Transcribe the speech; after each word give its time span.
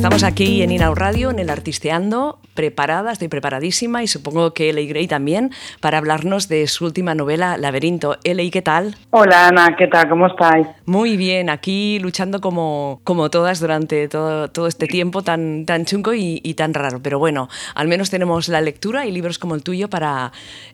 Estamos 0.00 0.24
aquí 0.24 0.62
en 0.62 0.70
Inau 0.70 0.94
Radio, 0.94 1.30
en 1.30 1.38
el 1.40 1.50
Artisteando, 1.50 2.38
preparada, 2.54 3.12
estoy 3.12 3.28
preparadísima 3.28 4.02
y 4.02 4.06
supongo 4.06 4.54
que 4.54 4.70
Eli 4.70 4.88
Gray 4.88 5.06
también 5.06 5.50
para 5.82 5.98
hablarnos 5.98 6.48
de 6.48 6.66
su 6.68 6.86
última 6.86 7.14
novela, 7.14 7.58
Laberinto. 7.58 8.16
Eli, 8.24 8.50
¿qué 8.50 8.62
tal? 8.62 8.94
Hola 9.10 9.48
Ana, 9.48 9.76
¿qué 9.76 9.88
tal? 9.88 10.08
¿Cómo 10.08 10.26
estáis? 10.26 10.66
Muy 10.86 11.18
bien, 11.18 11.50
aquí 11.50 11.98
luchando 11.98 12.40
como, 12.40 13.02
como 13.04 13.28
todas 13.28 13.60
durante 13.60 14.08
todo, 14.08 14.48
todo 14.48 14.68
este 14.68 14.86
tiempo 14.86 15.20
tan, 15.20 15.66
tan 15.66 15.84
chungo 15.84 16.14
y, 16.14 16.54
tan 16.54 16.72
raro. 16.72 17.00
Pero 17.02 17.18
bueno, 17.18 17.48
al 17.74 17.86
menos 17.86 18.08
tenemos 18.10 18.48
la 18.48 18.62
lectura 18.62 19.04
y 19.04 19.12
libros 19.12 19.38
como 19.38 19.54
el 19.54 19.62
tuyo 19.62 19.90
para 19.90 20.32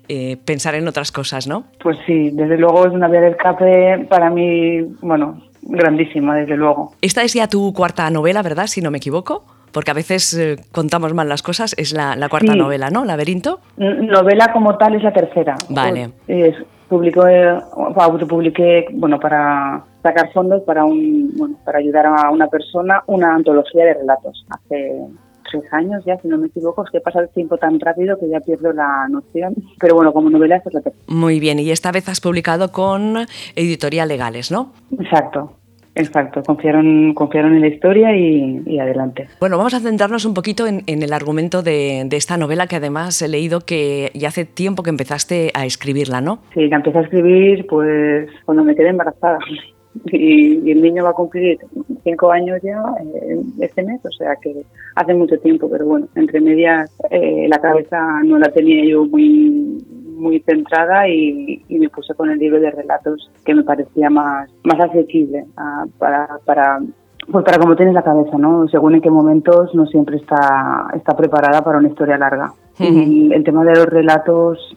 eh, 0.08 0.36
pensar 0.44 0.76
en 0.76 0.86
otras 0.86 1.10
cosas, 1.10 1.48
¿no? 1.48 1.64
Pues 1.82 1.98
sí, 2.06 2.30
desde 2.30 2.58
luego 2.58 2.86
es 2.86 2.92
una 2.92 3.08
vía 3.08 3.22
de 3.22 3.30
escape 3.30 4.06
para 4.08 4.30
mí, 4.30 4.82
bueno, 5.00 5.42
grandísima, 5.68 6.36
desde 6.36 6.56
luego. 6.56 6.92
Esta 7.00 7.22
es 7.22 7.34
ya 7.34 7.48
tu 7.48 7.72
cuarta 7.72 8.08
novela, 8.10 8.42
¿verdad? 8.42 8.66
Si 8.66 8.80
no 8.80 8.90
me 8.90 8.98
equivoco. 8.98 9.44
Porque 9.72 9.90
a 9.90 9.94
veces 9.94 10.32
eh, 10.32 10.56
contamos 10.72 11.12
mal 11.12 11.28
las 11.28 11.42
cosas, 11.42 11.74
es 11.76 11.92
la, 11.92 12.16
cuarta 12.30 12.54
novela, 12.54 12.88
¿no? 12.88 13.04
¿Laberinto? 13.04 13.60
novela 13.76 14.50
como 14.50 14.78
tal 14.78 14.94
es 14.94 15.02
la 15.02 15.12
tercera. 15.12 15.54
Vale. 15.68 16.12
Es, 16.28 16.54
publicó, 16.88 17.26
eh, 17.28 17.58
autopubliqué, 17.96 18.86
bueno, 18.92 19.20
para 19.20 19.84
sacar 20.02 20.32
fondos 20.32 20.62
para 20.62 20.84
un, 20.84 21.30
bueno, 21.36 21.56
para 21.64 21.78
ayudar 21.78 22.06
a 22.06 22.30
una 22.30 22.46
persona, 22.46 23.02
una 23.06 23.34
antología 23.34 23.84
de 23.84 23.94
relatos. 23.94 24.46
Hace 24.48 25.02
tres 25.50 25.64
años 25.72 26.04
ya, 26.04 26.18
si 26.18 26.28
no 26.28 26.38
me 26.38 26.48
equivoco, 26.48 26.84
es 26.84 26.90
que 26.90 27.00
pasa 27.00 27.20
el 27.20 27.28
tiempo 27.30 27.56
tan 27.56 27.78
rápido 27.80 28.18
que 28.18 28.28
ya 28.28 28.40
pierdo 28.40 28.72
la 28.72 29.08
noción. 29.08 29.54
Pero 29.78 29.94
bueno, 29.94 30.12
como 30.12 30.30
novela 30.30 30.56
es 30.56 30.64
la 30.72 30.80
tercera. 30.80 31.04
Muy 31.08 31.40
bien, 31.40 31.58
y 31.58 31.70
esta 31.70 31.92
vez 31.92 32.08
has 32.08 32.20
publicado 32.20 32.72
con 32.72 33.26
Editorial 33.54 34.08
Legales, 34.08 34.50
¿no? 34.50 34.72
Exacto. 34.98 35.56
Exacto, 35.96 36.42
confiaron, 36.42 37.14
confiaron 37.14 37.54
en 37.54 37.62
la 37.62 37.68
historia 37.68 38.14
y, 38.14 38.78
adelante. 38.78 39.28
Bueno, 39.40 39.56
vamos 39.56 39.72
a 39.72 39.80
centrarnos 39.80 40.26
un 40.26 40.34
poquito 40.34 40.66
en, 40.66 40.82
el 40.86 41.12
argumento 41.14 41.62
de, 41.62 42.06
esta 42.12 42.36
novela 42.36 42.66
que 42.66 42.76
además 42.76 43.20
he 43.22 43.28
leído 43.28 43.60
que 43.60 44.10
ya 44.14 44.28
hace 44.28 44.44
tiempo 44.44 44.82
que 44.82 44.90
empezaste 44.90 45.50
a 45.54 45.64
escribirla, 45.64 46.20
¿no? 46.20 46.40
Sí, 46.52 46.68
la 46.68 46.76
empecé 46.76 46.98
a 46.98 47.00
escribir 47.00 47.66
pues 47.66 48.28
cuando 48.44 48.62
me 48.62 48.74
quedé 48.74 48.90
embarazada 48.90 49.38
y, 50.06 50.70
el 50.70 50.82
niño 50.82 51.04
va 51.04 51.10
a 51.10 51.14
cumplir 51.14 51.58
cinco 52.04 52.30
años 52.30 52.60
ya 52.62 52.82
eh, 53.00 53.40
este 53.60 53.82
mes, 53.82 54.04
o 54.04 54.10
sea 54.10 54.36
que 54.36 54.64
hace 54.94 55.14
mucho 55.14 55.38
tiempo, 55.38 55.68
pero 55.70 55.86
bueno, 55.86 56.08
entre 56.14 56.40
medias 56.40 56.90
eh, 57.10 57.46
la 57.48 57.58
cabeza 57.58 58.22
no 58.24 58.38
la 58.38 58.48
tenía 58.50 58.84
yo 58.84 59.04
muy 59.06 59.84
muy 60.16 60.40
centrada 60.40 61.06
y, 61.08 61.62
me 61.68 61.88
puse 61.90 62.14
con 62.14 62.30
el 62.30 62.38
libro 62.38 62.58
de 62.58 62.70
relatos 62.70 63.30
que 63.44 63.54
me 63.54 63.64
parecía 63.64 64.08
más 64.10 64.50
más 64.64 64.80
asequible 64.80 65.44
ah, 65.56 65.84
para 65.98 66.28
para 66.44 66.78
pues 67.30 67.44
para 67.44 67.58
cómo 67.58 67.74
tienes 67.74 67.92
la 67.92 68.04
cabeza, 68.04 68.38
¿no? 68.38 68.68
Según 68.68 68.94
en 68.94 69.00
qué 69.00 69.10
momentos 69.10 69.74
no 69.74 69.86
siempre 69.86 70.16
está 70.16 70.88
está 70.94 71.16
preparada 71.16 71.62
para 71.62 71.78
una 71.78 71.88
historia 71.88 72.16
larga. 72.16 72.52
y 72.78 73.32
el 73.32 73.42
tema 73.42 73.64
de 73.64 73.74
los 73.74 73.86
relatos 73.86 74.76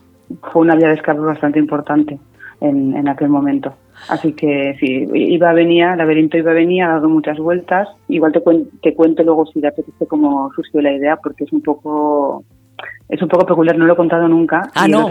fue 0.52 0.62
una 0.62 0.76
vía 0.76 0.88
de 0.88 0.96
escape 0.96 1.20
bastante 1.20 1.60
importante 1.60 2.20
en, 2.62 2.96
en 2.96 3.08
aquel 3.08 3.30
momento. 3.30 3.74
Así 4.08 4.34
que 4.34 4.76
sí, 4.80 5.06
iba 5.14 5.50
a 5.50 5.54
venir, 5.54 5.84
el 5.84 5.98
laberinto 5.98 6.38
iba 6.38 6.52
a 6.52 6.56
venir, 6.56 6.84
ha 6.84 6.90
dado 6.90 7.10
muchas 7.10 7.38
vueltas. 7.38 7.90
Igual 8.08 8.32
te, 8.32 8.42
te 8.82 8.96
cuento 8.96 9.24
luego 9.24 9.46
si 9.48 9.60
te 9.60 9.68
apetece 9.68 10.08
cómo 10.08 10.52
surgió 10.56 10.82
la 10.82 10.94
idea, 10.94 11.18
porque 11.18 11.44
es 11.44 11.52
un 11.52 11.62
poco 11.62 12.44
es 13.10 13.20
un 13.24 13.28
poco 13.28 13.46
peculiar, 13.46 13.76
no 13.76 13.86
lo 13.86 13.94
he 13.94 13.96
contado 13.96 14.28
nunca. 14.28 14.70
Ah, 14.76 14.88
no. 14.88 15.10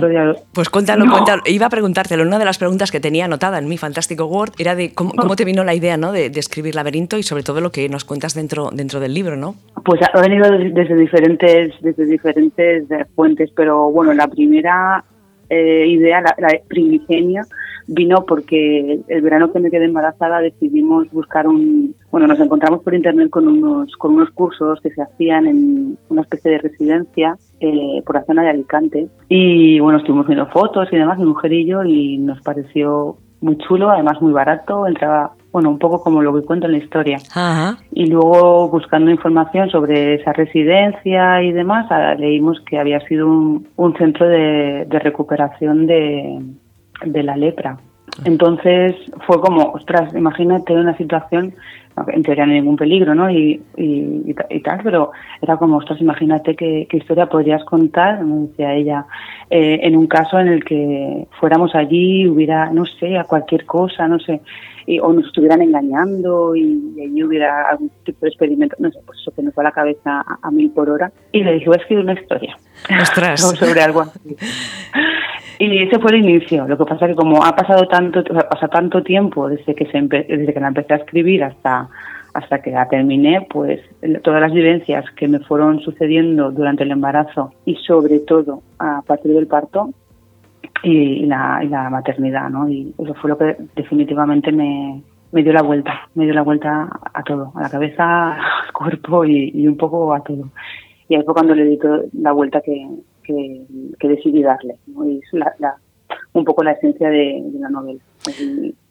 Pues 0.53 0.69
cuéntalo, 0.71 1.05
cuéntalo. 1.11 1.43
Iba 1.47 1.67
a 1.67 1.69
preguntártelo. 1.69 2.23
Una 2.23 2.39
de 2.39 2.45
las 2.45 2.57
preguntas 2.57 2.93
que 2.93 3.01
tenía 3.01 3.25
anotada 3.25 3.59
en 3.59 3.69
mi 3.69 3.77
fantástico 3.77 4.27
Word 4.27 4.53
era 4.59 4.77
de 4.77 4.95
cómo, 4.95 5.13
te 5.35 5.45
vino 5.45 5.65
la 5.65 5.75
idea 5.75 5.97
¿no? 5.97 6.13
de, 6.13 6.27
escribir 6.27 6.77
Laberinto 6.77 7.19
y 7.19 7.25
sobre 7.25 7.43
todo 7.43 7.61
lo 7.61 7.73
que 7.73 7.89
nos 7.89 8.05
cuentas 8.05 8.35
dentro, 8.35 8.71
dentro 8.73 9.01
del 9.01 9.15
libro, 9.15 9.37
¿no? 9.37 9.57
Pues 9.85 10.01
ha 10.13 10.21
venido 10.21 10.49
desde 10.49 10.95
diferentes, 10.95 11.75
desde 11.81 12.07
diferentes 12.07 12.87
fuentes, 13.17 13.51
pero 13.57 13.91
bueno, 13.91 14.15
la 14.15 14.29
primera 14.29 15.05
eh, 15.51 15.87
idea, 15.87 16.21
la, 16.21 16.35
la 16.39 16.49
primigenia, 16.69 17.43
vino 17.89 18.25
porque 18.27 19.01
el 19.09 19.23
verano 19.23 19.51
que 19.51 19.61
me 19.61 19.71
quedé 19.71 19.87
embarazada 19.87 20.41
decidimos 20.41 21.11
buscar 21.11 21.49
un, 21.49 21.95
bueno, 22.11 22.27
nos 22.27 22.39
encontramos 22.39 22.83
por 22.83 22.95
internet 22.95 23.31
con 23.31 23.49
unos, 23.49 23.91
con 23.97 24.15
unos 24.15 24.31
cursos 24.31 24.79
que 24.83 24.91
se 24.91 25.03
hacían 25.03 25.47
en 25.47 25.99
una 26.11 26.23
especie 26.23 26.53
de 26.53 26.59
residencia 26.59 27.37
eh, 27.61 28.03
por 28.05 28.17
la 28.17 28.25
zona 28.25 28.43
de 28.43 28.51
Alicante. 28.51 29.09
Y 29.29 29.81
bueno, 29.81 29.99
estuvimos 29.99 30.27
viendo 30.27 30.47
fotos 30.49 30.89
y 30.93 30.97
demás, 30.97 31.19
mi 31.19 31.25
mujer 31.25 31.53
y 31.53 31.67
yo, 31.67 31.83
y 31.83 32.19
nos 32.19 32.41
pareció 32.43 33.17
muy 33.41 33.57
chulo, 33.59 33.91
además 33.91 34.21
muy 34.21 34.33
barato, 34.33 34.87
entraba, 34.87 35.33
bueno, 35.53 35.71
un 35.71 35.79
poco 35.79 36.03
como 36.03 36.23
lo 36.23 36.35
que 36.35 36.47
cuento 36.47 36.67
en 36.67 36.73
la 36.73 36.79
historia. 36.79 37.19
Y 37.93 38.07
luego 38.07 38.69
buscando 38.69 39.11
información 39.11 39.71
sobre 39.71 40.15
esa 40.15 40.33
residencia 40.33 41.43
y 41.43 41.53
demás, 41.53 41.87
ah, 41.91 42.15
leímos 42.15 42.61
que 42.63 42.79
había 42.79 43.01
sido 43.07 43.27
un, 43.27 43.67
un 43.77 43.97
centro 43.97 44.29
de, 44.29 44.87
de 44.87 44.99
recuperación 44.99 45.87
de, 45.87 46.43
de 47.05 47.23
la 47.23 47.37
lepra. 47.37 47.79
Entonces 48.25 48.95
fue 49.27 49.41
como, 49.41 49.73
ostras, 49.73 50.13
imagínate 50.15 50.73
una 50.73 50.97
situación, 50.97 51.55
en 52.09 52.23
teoría 52.23 52.47
no 52.47 52.53
hay 52.53 52.61
ningún 52.61 52.77
peligro, 52.77 53.15
¿no? 53.15 53.31
Y, 53.31 53.63
y, 53.77 54.35
tal, 54.63 54.81
pero 54.83 55.13
era 55.41 55.57
como, 55.57 55.77
ostras, 55.77 56.01
imagínate 56.01 56.57
qué, 56.57 56.87
historia 56.91 57.27
podrías 57.27 57.65
contar, 57.65 58.25
me 58.25 58.49
decía 58.49 58.75
ella, 58.75 59.07
eh, 59.51 59.81
en 59.83 59.97
un 59.97 60.07
caso 60.07 60.39
en 60.39 60.49
el 60.49 60.65
que 60.65 61.29
fuéramos 61.39 61.75
allí, 61.75 62.27
hubiera, 62.27 62.71
no 62.71 62.87
sé, 62.87 63.17
a 63.19 63.25
cualquier 63.25 63.65
cosa, 63.67 64.09
no 64.09 64.19
sé, 64.19 64.41
y, 64.89 64.99
o 65.01 65.13
nos 65.13 65.27
estuvieran 65.27 65.61
engañando 65.61 66.57
y, 66.57 66.95
allí 66.99 67.23
hubiera 67.23 67.69
algún 67.69 67.91
tipo 68.05 68.21
de 68.23 68.29
experimento, 68.29 68.75
no 68.79 68.91
sé, 68.91 68.99
pues 69.05 69.19
eso 69.21 69.31
que 69.33 69.43
nos 69.43 69.53
va 69.53 69.61
a 69.61 69.65
la 69.65 69.73
cabeza 69.73 70.25
a, 70.43 70.51
mil 70.51 70.71
por 70.71 70.89
hora. 70.89 71.13
Y 71.31 71.45
le 71.45 71.53
dije, 71.53 71.67
voy 71.67 71.77
a 71.77 71.83
escribir 71.83 72.05
una 72.05 72.15
historia. 72.15 72.57
Ostras. 73.01 73.41
sobre 73.59 73.83
algo 73.83 74.01
así. 74.01 74.35
Y 75.59 75.83
ese 75.83 75.99
fue 75.99 76.13
el 76.13 76.25
inicio. 76.25 76.67
Lo 76.67 76.79
que 76.79 76.87
pasa 76.87 77.05
es 77.05 77.11
que 77.11 77.17
como 77.17 77.45
ha 77.45 77.55
pasado 77.55 77.87
tanto, 77.87 78.21
o 78.21 78.33
sea, 78.33 78.49
pasa 78.49 78.69
tanto 78.69 79.03
tiempo 79.03 79.49
desde 79.49 79.75
que 79.75 79.85
se 79.87 80.01
desde 80.01 80.55
que 80.55 80.61
la 80.61 80.69
empecé 80.69 80.95
a 80.95 80.97
escribir 80.97 81.45
hasta 81.45 81.89
hasta 82.33 82.63
que 82.63 82.71
la 82.71 82.89
terminé, 82.89 83.47
pues 83.51 83.81
todas 84.23 84.41
las 84.41 84.53
vivencias 84.53 85.05
que 85.17 85.29
me 85.29 85.41
fueron 85.41 85.81
sucediendo 85.81 86.51
durante 86.53 86.85
el 86.85 86.93
embarazo 86.93 87.53
y 87.65 87.75
sobre 87.77 88.21
todo 88.21 88.63
a 88.79 89.03
partir 89.03 89.33
del 89.33 89.49
parto 89.49 89.91
y, 90.83 91.27
la, 91.27 91.63
la, 91.69 91.91
maternidad, 91.91 92.51
¿no? 92.51 92.69
Y 92.69 92.95
eso 92.99 93.15
fue 93.15 93.31
lo 93.31 93.39
que 93.39 93.57
definitivamente 93.75 94.53
me, 94.53 95.03
dio 95.33 95.53
la 95.53 95.63
vuelta, 95.63 96.09
me 96.15 96.25
dio 96.25 96.35
la 96.35 96.43
vuelta 96.43 96.89
a 97.15 97.23
todo, 97.23 97.53
a 97.55 97.63
la 97.63 97.71
cabeza, 97.71 98.33
al 98.65 98.73
cuerpo 98.73 99.25
y, 99.25 99.67
un 99.67 99.77
poco 99.77 100.15
a 100.15 100.23
todo. 100.23 100.51
Y 101.09 101.15
ahí 101.15 101.23
fue 101.25 101.35
cuando 101.35 101.55
le 101.55 101.65
di 101.65 101.79
la 102.21 102.33
vuelta 102.33 102.61
que, 102.61 102.87
que, 103.23 104.09
decidí 104.09 104.43
darle. 104.43 104.77
Y 104.87 105.19
es 105.19 105.33
la, 105.59 105.77
un 106.33 106.45
poco 106.45 106.63
la 106.63 106.73
esencia 106.73 107.09
de, 107.09 107.43
la 107.59 107.71
novela. 107.71 108.01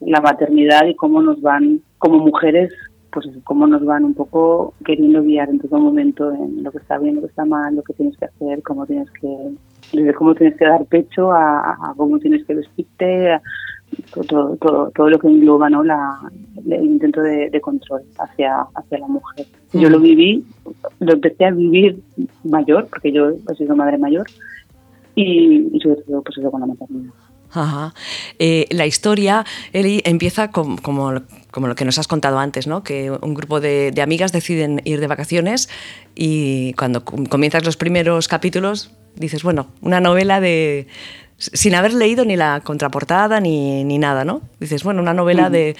La 0.02 0.22
maternidad 0.22 0.86
y 0.88 0.96
cómo 0.96 1.22
nos 1.22 1.42
van, 1.42 1.82
como 2.00 2.18
mujeres, 2.18 2.74
pues 3.12 3.28
cómo 3.44 3.68
nos 3.68 3.86
van 3.86 4.04
un 4.04 4.14
poco 4.14 4.74
queriendo 4.84 5.24
guiar 5.24 5.50
en 5.50 5.60
todo 5.60 5.80
momento 5.80 6.32
en 6.32 6.64
lo 6.64 6.72
que 6.72 6.80
está 6.80 6.98
bien, 6.98 7.16
lo 7.16 7.22
que 7.22 7.28
está 7.28 7.46
mal, 7.46 7.76
lo 7.76 7.84
que 7.84 7.94
tienes 7.94 8.18
que 8.18 8.26
hacer, 8.26 8.62
cómo 8.64 8.86
tienes 8.86 9.10
que 9.12 9.52
desde 9.94 10.14
cómo 10.14 10.36
tienes 10.36 10.58
que 10.58 10.66
dar 10.66 10.86
pecho 10.86 11.32
a, 11.32 11.94
cómo 11.96 12.20
tienes 12.20 12.46
que 12.46 12.56
vestirte, 12.56 13.40
todo, 14.14 14.58
todo, 14.58 14.92
todo, 14.94 15.10
lo 15.10 15.20
que 15.20 15.28
engloba 15.28 15.70
¿no? 15.70 15.84
la, 15.84 16.20
el 16.66 16.86
intento 16.86 17.22
de, 17.22 17.60
control 17.62 18.02
hacia, 18.20 18.66
hacia 18.76 19.00
la 19.00 19.08
mujer. 19.08 19.46
Yo 19.74 19.90
lo 19.90 20.00
viví, 20.00 20.46
lo 21.00 21.14
empecé 21.14 21.46
a 21.46 21.52
vivir 21.52 22.02
mayor, 22.44 22.88
porque 22.88 23.12
yo 23.12 23.30
he 23.30 23.56
sido 23.56 23.76
madre 23.76 23.98
mayor, 23.98 24.26
y, 25.16 25.80
sobre 25.82 26.02
todo 26.02 26.22
pues 26.22 26.38
eso 26.38 26.52
con 26.52 26.62
la 26.62 26.68
maternidad. 26.68 27.14
Ajá. 27.50 27.94
Eh, 28.40 28.68
la 28.72 28.86
historia, 28.86 29.46
Eli, 29.72 30.02
empieza 30.04 30.52
como, 30.52 30.76
como, 30.82 31.12
lo 31.12 31.76
que 31.76 31.86
nos 31.86 31.98
has 31.98 32.08
contado 32.08 32.40
antes, 32.40 32.68
¿no? 32.68 32.84
que 32.84 33.10
un 33.10 33.34
grupo 33.34 33.62
de, 33.62 33.92
de, 33.92 34.02
amigas 34.02 34.34
deciden 34.34 34.82
ir 34.84 35.00
de 35.00 35.08
vacaciones 35.08 35.70
y 36.14 36.74
cuando 36.74 37.06
comienzas 37.06 37.66
los 37.66 37.78
primeros 37.78 38.28
capítulos 38.28 38.92
dices, 39.18 39.44
bueno, 39.44 39.68
una 39.82 40.00
novela 40.00 40.40
de, 40.40 40.88
sin 41.38 41.76
haber 41.76 41.94
leído 41.94 42.26
ni 42.26 42.36
la 42.36 42.62
contraportada 42.64 43.40
ni, 43.40 43.84
ni 43.84 44.00
nada, 44.00 44.26
¿no? 44.26 44.42
Dices, 44.60 44.84
bueno, 44.84 45.02
una 45.02 45.14
novela 45.14 45.52
de, 45.52 45.76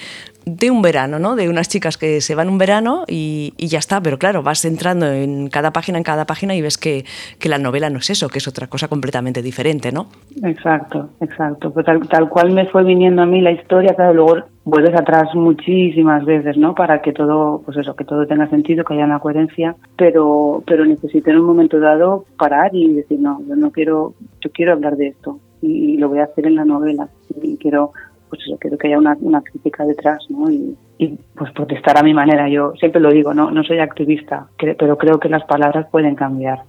de, 0.46 0.70
un 0.70 0.82
verano, 0.82 1.18
¿no? 1.18 1.34
De 1.34 1.48
unas 1.48 1.68
chicas 1.68 1.98
que 1.98 2.20
se 2.20 2.36
van 2.36 2.48
un 2.48 2.58
verano 2.58 3.04
y, 3.08 3.54
y, 3.56 3.66
ya 3.66 3.80
está, 3.80 4.00
pero 4.00 4.18
claro, 4.18 4.44
vas 4.44 4.64
entrando 4.64 5.06
en 5.10 5.48
cada 5.48 5.72
página, 5.72 5.98
en 5.98 6.04
cada 6.04 6.26
página 6.26 6.54
y 6.54 6.62
ves 6.62 6.78
que, 6.78 7.04
que, 7.40 7.48
la 7.48 7.58
novela 7.58 7.90
no 7.90 7.98
es 7.98 8.08
eso, 8.10 8.28
que 8.28 8.38
es 8.38 8.46
otra 8.46 8.68
cosa 8.68 8.86
completamente 8.86 9.42
diferente, 9.42 9.90
¿no? 9.90 10.06
Exacto, 10.44 11.10
exacto. 11.20 11.72
Pues 11.72 11.84
tal, 11.84 12.06
tal 12.08 12.28
cual 12.28 12.52
me 12.52 12.66
fue 12.66 12.84
viniendo 12.84 13.22
a 13.22 13.26
mí 13.26 13.40
la 13.40 13.50
historia, 13.50 13.94
claro, 13.94 14.14
luego 14.14 14.36
vuelves 14.64 14.94
atrás 14.94 15.34
muchísimas 15.34 16.24
veces, 16.24 16.56
¿no? 16.56 16.76
Para 16.76 17.02
que 17.02 17.12
todo, 17.12 17.62
pues 17.64 17.76
eso, 17.78 17.96
que 17.96 18.04
todo 18.04 18.28
tenga 18.28 18.48
sentido, 18.48 18.84
que 18.84 18.94
haya 18.94 19.06
una 19.06 19.18
coherencia, 19.18 19.74
pero, 19.96 20.62
pero 20.66 20.84
necesito 20.84 21.30
en 21.30 21.40
un 21.40 21.46
momento 21.46 21.80
dado 21.80 22.26
parar 22.36 22.70
y 22.74 22.94
decir, 22.94 23.18
no, 23.18 23.40
yo 23.48 23.56
no 23.56 23.72
quiero, 23.72 24.14
yo 24.40 24.50
quiero 24.52 24.74
hablar 24.74 24.96
de 24.96 25.08
esto 25.08 25.40
y, 25.62 25.96
lo 25.96 26.08
voy 26.08 26.20
a 26.20 26.24
hacer 26.24 26.46
en 26.46 26.56
la 26.56 26.64
novela. 26.64 27.08
Y 27.42 27.56
quiero, 27.56 27.92
pues 28.28 28.42
eso, 28.46 28.56
quiero 28.58 28.78
que 28.78 28.88
haya 28.88 28.98
una, 28.98 29.42
crítica 29.42 29.84
detrás, 29.84 30.24
¿no? 30.28 30.50
Y, 30.50 30.76
y 30.98 31.18
pues 31.34 31.52
protestar 31.52 31.98
a 31.98 32.02
mi 32.02 32.14
manera. 32.14 32.48
Yo 32.48 32.72
siempre 32.78 33.00
lo 33.00 33.10
digo, 33.10 33.34
no, 33.34 33.50
no 33.50 33.62
soy 33.64 33.78
activista, 33.78 34.48
pero 34.56 34.98
creo 34.98 35.18
que 35.18 35.28
las 35.28 35.44
palabras 35.44 35.86
pueden 35.90 36.14
cambiar 36.14 36.60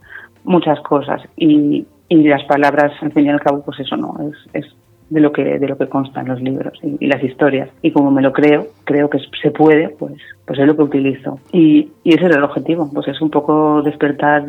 muchas 0.44 0.80
cosas. 0.81 1.21
Y, 1.38 1.86
y 2.07 2.24
las 2.27 2.44
palabras, 2.45 2.91
al 3.01 3.12
fin 3.12 3.25
y 3.25 3.30
al 3.30 3.39
cabo, 3.39 3.62
pues 3.63 3.80
eso 3.80 3.95
no, 3.97 4.15
es, 4.21 4.36
es 4.53 4.75
de 5.09 5.19
lo 5.19 5.31
que 5.31 5.57
de 5.57 5.68
lo 5.68 5.77
que 5.77 5.88
constan 5.88 6.27
los 6.27 6.41
libros 6.41 6.80
y, 6.83 7.06
las 7.07 7.24
historias. 7.24 7.69
Y 7.81 7.91
como 7.91 8.12
me 8.12 8.21
lo 8.21 8.31
creo 8.31 8.68
creo 8.83 9.09
que 9.09 9.19
se 9.41 9.51
puede 9.51 9.89
pues 9.89 10.13
pues 10.45 10.59
es 10.59 10.68
lo 10.68 10.75
que 10.75 10.83
utilizo. 10.83 11.39
Y, 11.51 11.91
y 12.03 12.13
ese 12.13 12.25
es 12.25 12.36
el 12.36 12.44
objetivo 12.44 12.89
pues 12.94 13.07
es 13.07 13.21
un 13.21 13.30
poco 13.30 13.81
despertar 13.81 14.45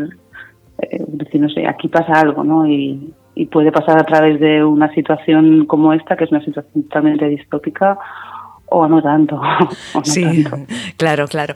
eh, 0.83 1.05
decir 1.09 1.41
no 1.41 1.49
sé 1.49 1.67
aquí 1.67 1.89
pasa 1.89 2.13
algo 2.13 2.45
no 2.45 2.67
y, 2.67 3.13
y 3.41 3.47
puede 3.47 3.73
pasar 3.73 3.99
a 3.99 4.05
través 4.05 4.39
de 4.39 4.63
una 4.63 4.93
situación 4.93 5.65
como 5.65 5.95
esta 5.95 6.15
que 6.15 6.25
es 6.25 6.31
una 6.31 6.45
situación 6.45 6.83
totalmente 6.83 7.27
distópica 7.27 7.99
o 8.67 8.87
no 8.87 9.03
tanto. 9.03 9.41
sí, 10.05 10.45
claro, 10.99 11.27
claro. 11.27 11.55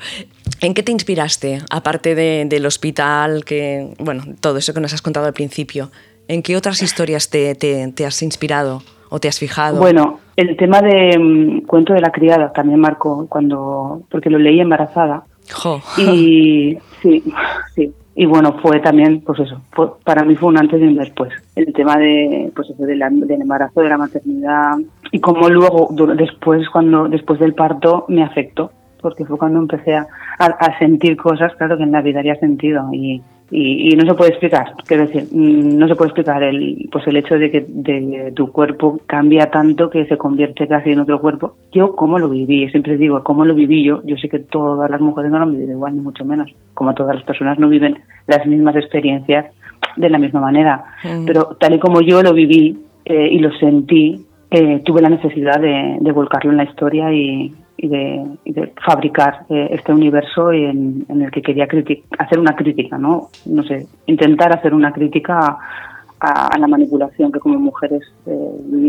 ¿En 0.62 0.72
qué 0.72 0.82
te 0.82 0.92
inspiraste, 0.92 1.58
aparte 1.70 2.14
de, 2.14 2.46
del 2.46 2.64
hospital, 2.64 3.44
que, 3.44 3.92
bueno, 3.98 4.22
todo 4.40 4.56
eso 4.56 4.72
que 4.72 4.80
nos 4.80 4.94
has 4.94 5.02
contado 5.02 5.26
al 5.26 5.34
principio? 5.34 5.90
¿En 6.26 6.42
qué 6.42 6.56
otras 6.56 6.82
historias 6.82 7.28
te, 7.28 7.54
te, 7.54 8.06
has 8.06 8.22
inspirado 8.22 8.80
o 9.10 9.20
te 9.20 9.28
has 9.28 9.38
fijado? 9.38 9.78
Bueno, 9.78 10.20
el 10.36 10.56
tema 10.56 10.80
de 10.80 11.18
um, 11.18 11.60
Cuento 11.66 11.92
de 11.92 12.00
la 12.00 12.12
criada 12.12 12.50
también 12.50 12.80
marcó 12.80 13.26
cuando, 13.28 14.04
porque 14.10 14.30
lo 14.30 14.38
leí 14.38 14.58
embarazada. 14.58 15.24
Y 15.98 16.78
sí, 17.02 17.22
sí. 17.74 17.92
Y 18.16 18.26
bueno, 18.26 18.56
fue 18.62 18.78
también, 18.80 19.22
pues 19.22 19.40
eso, 19.40 19.60
para 20.04 20.24
mí 20.24 20.36
fue 20.36 20.48
un 20.48 20.58
antes 20.58 20.80
y 20.80 20.84
un 20.84 20.94
después. 20.94 21.32
El 21.56 21.72
tema 21.72 21.96
de, 21.96 22.52
pues 22.54 22.70
eso, 22.70 22.84
del 22.84 23.02
embarazo, 23.02 23.80
de 23.80 23.88
la 23.88 23.98
maternidad 23.98 24.76
y 25.10 25.18
cómo 25.20 25.48
luego, 25.48 25.88
después, 26.16 26.68
cuando, 26.68 27.08
después 27.08 27.40
del 27.40 27.54
parto, 27.54 28.04
me 28.08 28.22
afectó. 28.22 28.70
Porque 29.00 29.26
fue 29.26 29.36
cuando 29.36 29.58
empecé 29.58 29.96
a, 29.96 30.06
a 30.38 30.78
sentir 30.78 31.16
cosas, 31.16 31.54
claro, 31.56 31.76
que 31.76 31.82
en 31.82 31.92
la 31.92 32.00
vida 32.00 32.20
haría 32.20 32.36
sentido. 32.36 32.88
Y, 32.92 33.20
y, 33.56 33.94
no 33.94 34.04
se 34.04 34.14
puede 34.14 34.30
explicar, 34.30 34.74
quiero 34.84 35.06
decir, 35.06 35.28
mm, 35.30 35.78
no 35.78 35.86
se 35.86 35.94
puede 35.94 36.08
explicar 36.08 36.42
el, 36.42 36.88
pues 36.90 37.06
el 37.06 37.16
hecho 37.16 37.38
de 37.38 37.52
que 37.52 37.64
de, 37.68 38.32
tu 38.34 38.50
cuerpo 38.50 38.98
cambia 39.06 39.48
tanto 39.48 39.90
que 39.90 40.06
se 40.06 40.18
convierte 40.18 40.66
casi 40.66 40.90
en 40.90 40.98
otro 40.98 41.20
cuerpo. 41.20 41.54
Yo 41.70 41.94
cómo 41.94 42.18
lo 42.18 42.28
viví, 42.28 42.68
siempre 42.70 42.96
digo, 42.96 43.22
cómo 43.22 43.44
lo 43.44 43.54
viví 43.54 43.84
yo, 43.84 44.02
yo 44.04 44.16
sé 44.16 44.28
que 44.28 44.40
todas 44.40 44.90
las 44.90 45.00
mujeres 45.00 45.30
no 45.30 45.38
lo 45.38 45.44
han 45.44 45.52
vivido 45.52 45.70
igual, 45.70 45.94
ni 45.94 46.00
mucho 46.00 46.24
menos, 46.24 46.50
como 46.74 46.94
todas 46.94 47.14
las 47.14 47.24
personas 47.24 47.58
no 47.60 47.68
viven 47.68 47.98
las 48.26 48.44
mismas 48.44 48.74
experiencias 48.74 49.46
de 49.96 50.10
la 50.10 50.18
misma 50.18 50.40
manera, 50.40 50.84
mm. 51.04 51.24
pero 51.24 51.56
tal 51.60 51.74
y 51.74 51.78
como 51.78 52.00
yo 52.00 52.24
lo 52.24 52.32
viví 52.32 52.76
eh, 53.04 53.28
y 53.30 53.38
lo 53.38 53.52
sentí, 53.58 54.26
eh, 54.50 54.82
tuve 54.84 55.00
la 55.00 55.10
necesidad 55.10 55.60
de, 55.60 55.98
de 56.00 56.12
volcarlo 56.12 56.50
en 56.50 56.56
la 56.56 56.64
historia 56.64 57.12
y, 57.12 57.52
y 57.76 57.88
de, 57.88 58.72
fabricar 58.84 59.46
eh, 59.48 59.68
este 59.72 59.92
universo 59.92 60.52
en, 60.52 61.04
en, 61.08 61.22
el 61.22 61.30
que 61.30 61.42
quería 61.42 61.66
hacer 62.18 62.38
una 62.38 62.54
crítica, 62.54 62.98
¿no? 62.98 63.28
No 63.46 63.62
sé, 63.64 63.86
intentar 64.06 64.56
hacer 64.56 64.74
una 64.74 64.92
crítica 64.92 65.58
a, 66.20 66.58
la 66.58 66.66
manipulación 66.66 67.32
que 67.32 67.40
como 67.40 67.58
mujeres 67.58 68.02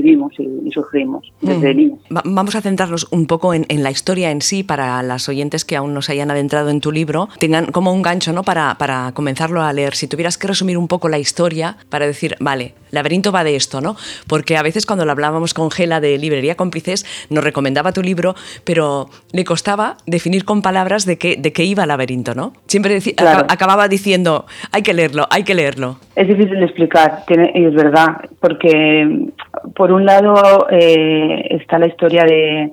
vivimos 0.06 0.34
y, 0.40 0.72
sufrimos 0.72 1.32
desde 1.42 1.74
mm. 1.74 1.78
niños. 1.78 2.00
vamos 2.10 2.56
a 2.56 2.62
centrarnos 2.62 3.08
un 3.12 3.28
poco 3.28 3.54
en, 3.54 3.66
la 3.84 3.92
historia 3.92 4.32
en 4.32 4.42
sí 4.42 4.64
para 4.64 5.02
las 5.04 5.28
oyentes 5.30 5.66
que 5.66 5.76
aún 5.76 5.94
no 5.94 6.02
se 6.02 6.12
hayan 6.14 6.32
adentrado 6.32 6.70
en 6.70 6.82
tu 6.82 6.92
libro, 6.92 7.30
tengan 7.40 7.68
como 7.68 7.94
un 7.94 8.02
gancho 8.02 8.34
¿no? 8.34 8.44
para, 8.44 8.76
para 8.78 9.12
comenzarlo 9.14 9.62
a 9.62 9.72
leer. 9.74 9.96
Si 9.96 10.08
tuvieras 10.08 10.38
que 10.38 10.48
resumir 10.48 10.78
un 10.78 10.88
poco 10.88 11.10
la 11.10 11.18
historia 11.18 11.78
para 11.90 12.06
decir, 12.06 12.36
vale, 12.40 12.74
laberinto 12.92 13.32
va 13.32 13.44
de 13.44 13.56
esto, 13.56 13.82
¿no? 13.82 13.96
Porque 14.28 14.58
a 14.58 14.64
veces 14.64 14.86
cuando 14.86 15.06
lo 15.06 15.12
hablábamos 15.12 15.54
con 15.54 15.70
Gela 15.72 16.00
de 16.00 16.18
Librería 16.18 16.56
Cómplices, 16.56 17.06
nos 17.30 17.44
recomendaba 17.44 17.92
tu 17.92 18.02
libro, 18.02 18.36
pero 18.64 19.10
le 19.32 19.44
costaba 19.44 19.98
definir 20.06 20.46
con 20.46 20.62
palabras 20.62 21.06
de 21.06 21.18
qué, 21.18 21.36
de 21.38 21.54
qué 21.54 21.64
iba 21.64 21.86
laberinto, 21.86 22.34
¿no? 22.34 22.54
Siempre 22.68 22.94
decía, 22.94 23.14
acababa 23.50 23.88
diciendo, 23.88 24.46
hay 24.72 24.82
que 24.82 24.94
leerlo, 24.94 25.28
hay 25.30 25.44
que 25.44 25.54
leerlo. 25.54 25.98
Es 26.16 26.28
difícil 26.28 26.60
de 26.60 26.66
explicar 26.66 27.24
y 27.54 27.66
es 27.66 27.74
verdad, 27.74 28.30
porque 28.40 29.30
por 29.76 29.92
un 29.96 30.06
lado 30.06 30.68
eh, 30.70 31.48
está 31.52 31.80
la 31.80 31.88
historia 31.88 32.24
de, 32.24 32.72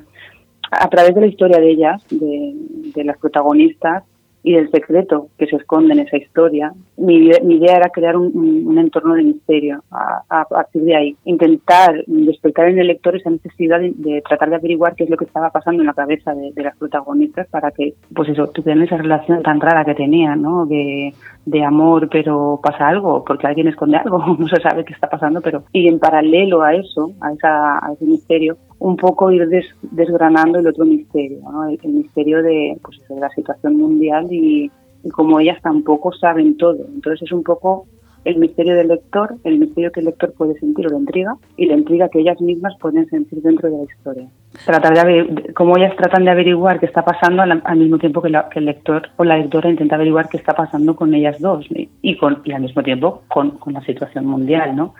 a 0.70 0.88
través 0.88 1.14
de 1.14 1.20
la 1.20 1.26
historia 1.26 1.58
de 1.58 1.70
ellas, 1.70 2.02
de, 2.10 2.52
de 2.94 3.04
las 3.04 3.18
protagonistas, 3.18 4.04
y 4.42 4.54
del 4.54 4.70
secreto 4.70 5.28
que 5.38 5.46
se 5.46 5.56
esconde 5.56 5.92
en 5.92 6.00
esa 6.00 6.16
historia. 6.16 6.72
Mi, 6.96 7.30
mi 7.44 7.56
idea 7.56 7.76
era 7.76 7.90
crear 7.90 8.16
un, 8.16 8.66
un, 8.66 8.78
entorno 8.78 9.14
de 9.14 9.22
misterio 9.22 9.82
a, 9.90 10.22
a, 10.28 10.44
partir 10.44 10.82
de 10.82 10.96
ahí. 10.96 11.16
Intentar 11.24 12.02
despertar 12.06 12.68
en 12.68 12.78
el 12.78 12.88
lector 12.88 13.16
esa 13.16 13.30
necesidad 13.30 13.80
de, 13.80 14.22
tratar 14.28 14.50
de 14.50 14.56
averiguar 14.56 14.94
qué 14.94 15.04
es 15.04 15.10
lo 15.10 15.16
que 15.16 15.26
estaba 15.26 15.50
pasando 15.50 15.82
en 15.82 15.86
la 15.86 15.94
cabeza 15.94 16.34
de, 16.34 16.52
de, 16.52 16.62
las 16.62 16.76
protagonistas 16.76 17.46
para 17.48 17.70
que, 17.70 17.94
pues 18.14 18.28
eso, 18.28 18.48
tuvieran 18.48 18.82
esa 18.82 18.96
relación 18.96 19.42
tan 19.42 19.60
rara 19.60 19.84
que 19.84 19.94
tenían, 19.94 20.42
¿no? 20.42 20.66
De, 20.66 21.14
de 21.46 21.64
amor, 21.64 22.08
pero 22.10 22.60
pasa 22.62 22.88
algo, 22.88 23.24
porque 23.24 23.46
alguien 23.46 23.68
esconde 23.68 23.96
algo, 23.96 24.18
no 24.38 24.48
se 24.48 24.60
sabe 24.60 24.84
qué 24.84 24.92
está 24.92 25.08
pasando, 25.08 25.40
pero... 25.40 25.64
Y 25.72 25.88
en 25.88 25.98
paralelo 25.98 26.62
a 26.62 26.74
eso, 26.74 27.12
a, 27.20 27.32
esa, 27.32 27.78
a 27.78 27.92
ese 27.92 28.04
misterio, 28.04 28.56
un 28.82 28.96
poco 28.96 29.30
ir 29.30 29.48
desgranando 29.80 30.58
el 30.58 30.66
otro 30.66 30.84
misterio, 30.84 31.38
¿no? 31.40 31.68
el, 31.68 31.78
misterio 31.84 32.42
de, 32.42 32.76
pues, 32.82 32.98
de 33.08 33.20
la 33.20 33.30
situación 33.30 33.76
mundial 33.76 34.26
y, 34.30 34.70
como 35.12 35.38
ellas 35.38 35.60
tampoco 35.62 36.12
saben 36.12 36.56
todo. 36.56 36.86
Entonces 36.92 37.22
es 37.22 37.32
un 37.32 37.44
poco 37.44 37.86
el 38.24 38.36
misterio 38.38 38.74
del 38.74 38.88
lector, 38.88 39.34
el 39.44 39.58
misterio 39.58 39.90
que 39.92 40.00
el 40.00 40.06
lector 40.06 40.32
puede 40.32 40.58
sentir 40.58 40.86
o 40.86 40.90
la 40.90 40.98
intriga 40.98 41.36
y 41.56 41.66
la 41.66 41.74
intriga 41.74 42.08
que 42.08 42.20
ellas 42.20 42.40
mismas 42.40 42.74
pueden 42.80 43.08
sentir 43.08 43.40
dentro 43.42 43.70
de 43.70 43.78
la 43.78 43.84
historia. 43.84 44.28
Tratar 44.64 45.06
de 45.06 45.52
cómo 45.54 45.76
ellas 45.76 45.96
tratan 45.96 46.24
de 46.24 46.30
averiguar 46.30 46.78
qué 46.80 46.86
está 46.86 47.04
pasando 47.04 47.42
al, 47.42 47.78
mismo 47.78 47.98
tiempo 47.98 48.20
que, 48.20 48.28
el 48.28 48.64
lector 48.64 49.10
o 49.16 49.24
la 49.24 49.38
lectora 49.38 49.70
intenta 49.70 49.94
averiguar 49.94 50.28
qué 50.28 50.36
está 50.36 50.54
pasando 50.54 50.94
con 50.96 51.14
ellas 51.14 51.40
dos 51.40 51.66
y, 51.70 52.16
con, 52.16 52.42
al 52.52 52.62
mismo 52.62 52.82
tiempo 52.82 53.22
con, 53.28 53.52
con 53.58 53.74
la 53.74 53.80
situación 53.82 54.26
mundial, 54.26 54.74
¿no? 54.74 54.94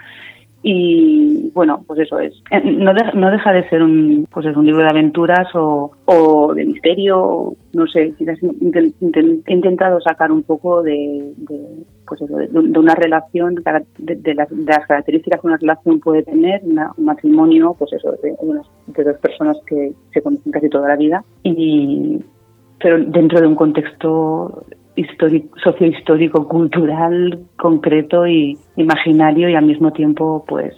Y 0.63 1.51
bueno 1.55 1.85
pues 1.87 2.01
eso 2.01 2.19
es. 2.19 2.35
Eh, 2.51 2.63
no, 2.65 2.93
no 2.93 3.31
deja 3.31 3.53
de 3.53 3.69
ser 3.69 3.83
un 3.83 4.27
pues 4.31 4.47
es 4.47 4.57
un 4.57 4.67
libro 4.67 4.83
de 4.83 4.91
aventuras 4.91 5.49
o, 5.55 5.93
o 6.05 6.55
de 6.55 6.65
misterio 6.65 7.55
no 7.73 7.87
sé 7.87 8.15
he 8.19 9.53
intentado 9.53 10.01
sacar 10.01 10.31
un 10.31 10.43
poco 10.43 10.83
de, 10.83 11.33
pues 12.07 12.21
eso, 12.21 12.37
de, 12.37 12.79
una 12.79 12.95
relación 12.95 13.55
de, 13.55 14.35
las, 14.35 14.87
características 14.87 15.41
que 15.41 15.47
una 15.47 15.57
relación 15.57 16.01
puede 16.01 16.23
tener 16.23 16.63
un 16.65 17.05
matrimonio 17.05 17.75
pues 17.79 17.93
eso 17.93 18.13
de, 18.23 18.35
de 18.87 19.05
dos 19.05 19.19
personas 19.19 19.57
que 19.67 19.93
se 20.13 20.23
conocen 20.23 20.53
casi 20.53 20.69
toda 20.69 20.89
la 20.89 20.97
vida. 20.97 21.25
Y 21.43 22.21
pero 22.83 22.99
dentro 22.99 23.41
de 23.41 23.47
un 23.47 23.55
contexto 23.55 24.65
histórico, 24.97 25.59
sociohistórico, 25.63 26.49
cultural, 26.49 27.41
concreto 27.57 28.27
y 28.27 28.59
imaginario 28.77 29.49
y 29.49 29.55
al 29.55 29.65
mismo 29.65 29.93
tiempo 29.93 30.45
pues 30.47 30.75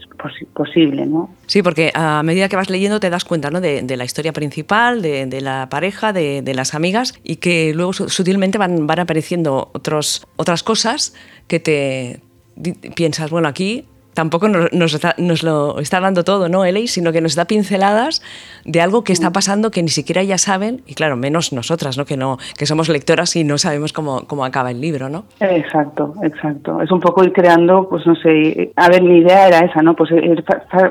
posible, 0.55 1.07
¿no? 1.07 1.31
Sí, 1.47 1.63
porque 1.63 1.91
a 1.95 2.23
medida 2.23 2.49
que 2.49 2.57
vas 2.57 2.71
leyendo 2.71 3.01
te 3.01 3.11
das 3.11 3.25
cuenta 3.25 3.51
¿no? 3.51 3.61
de, 3.61 3.97
la 3.97 4.05
historia 4.05 4.33
principal, 4.33 5.03
de, 5.03 5.41
la 5.41 5.69
pareja, 5.69 6.13
de, 6.13 6.55
las 6.55 6.75
amigas 6.75 7.19
y 7.25 7.37
que 7.37 7.73
luego 7.75 7.93
sutilmente 7.93 8.59
van, 8.59 8.89
apareciendo 8.91 9.71
otras 9.73 10.63
cosas 10.63 11.15
que 11.49 11.61
te 11.61 12.21
piensas, 12.95 13.31
bueno, 13.31 13.49
aquí 13.49 13.85
tampoco 14.15 14.49
nos, 14.49 14.73
nos, 14.73 15.43
lo 15.43 15.79
está 15.81 16.01
dando 16.01 16.25
todo, 16.25 16.49
¿no, 16.49 16.65
Eley? 16.65 16.87
Sino 16.87 17.13
que 17.13 17.21
nos 17.21 17.35
da 17.35 17.45
pinceladas 17.45 18.23
de 18.65 18.81
algo 18.81 19.05
que 19.05 19.13
está 19.13 19.31
pasando 19.31 19.71
que 19.71 19.83
ni 19.83 19.89
siquiera 19.89 20.23
ya 20.23 20.39
saben, 20.39 20.83
y 20.87 20.95
claro, 20.95 21.17
menos 21.17 21.53
nosotras, 21.53 21.99
¿no? 21.99 22.05
Que, 22.05 22.17
no, 22.17 22.39
que 22.59 22.67
somos 22.67 22.89
lectoras 22.89 23.37
y 23.37 23.45
no 23.45 23.59
sabemos 23.59 23.93
cómo, 23.93 24.27
cómo 24.27 24.45
acaba 24.45 24.71
el 24.71 24.81
libro, 24.81 25.09
¿no? 25.09 25.25
Exacto, 25.41 26.15
exacto. 26.23 26.81
Es 26.81 26.91
un 26.91 27.01
poco 27.01 27.25
ir 27.25 27.33
creando, 27.33 27.89
pues 27.89 28.07
no 28.07 28.15
sé, 28.17 28.73
a 28.77 28.89
ver, 28.89 29.03
mi 29.03 29.19
idea 29.19 29.49
era 29.49 29.61
esa, 29.61 29.83
¿no? 29.83 29.95
Pues 29.95 30.11
ir 30.13 30.45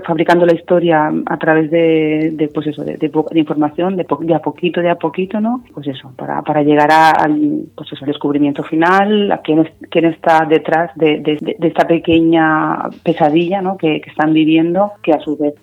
fabricando 0.06 0.46
la 0.46 0.54
historia 0.54 1.12
a 1.26 1.38
través 1.38 1.72
de, 1.72 2.32
de 2.34 2.48
pues 2.50 2.68
eso, 2.68 2.84
de, 2.84 2.98
de, 2.98 3.40
información, 3.40 3.96
de, 3.96 4.06
de, 4.22 4.36
a 4.36 4.40
poquito, 4.40 4.82
de 4.82 4.90
a 4.90 4.96
poquito, 4.96 5.40
¿no? 5.40 5.64
Pues 5.74 5.88
eso, 5.88 6.12
para, 6.16 6.42
para 6.42 6.62
llegar 6.62 6.92
al, 6.92 7.64
pues 7.76 7.92
eso, 7.92 8.04
al 8.04 8.12
descubrimiento 8.12 8.64
final, 8.64 9.32
a 9.32 9.38
quién, 9.40 9.70
quién 9.90 10.06
está 10.06 10.46
detrás 10.46 10.92
de, 10.96 11.20
de 11.20 11.68
esta 11.68 11.88
pequeña 11.88 12.90
pesadilla 13.14 13.62
¿no? 13.62 13.78
que, 13.78 14.02
están 14.06 14.34
viviendo, 14.34 14.92
que 15.02 15.14
a 15.14 15.20
su 15.20 15.38
vez 15.38 15.54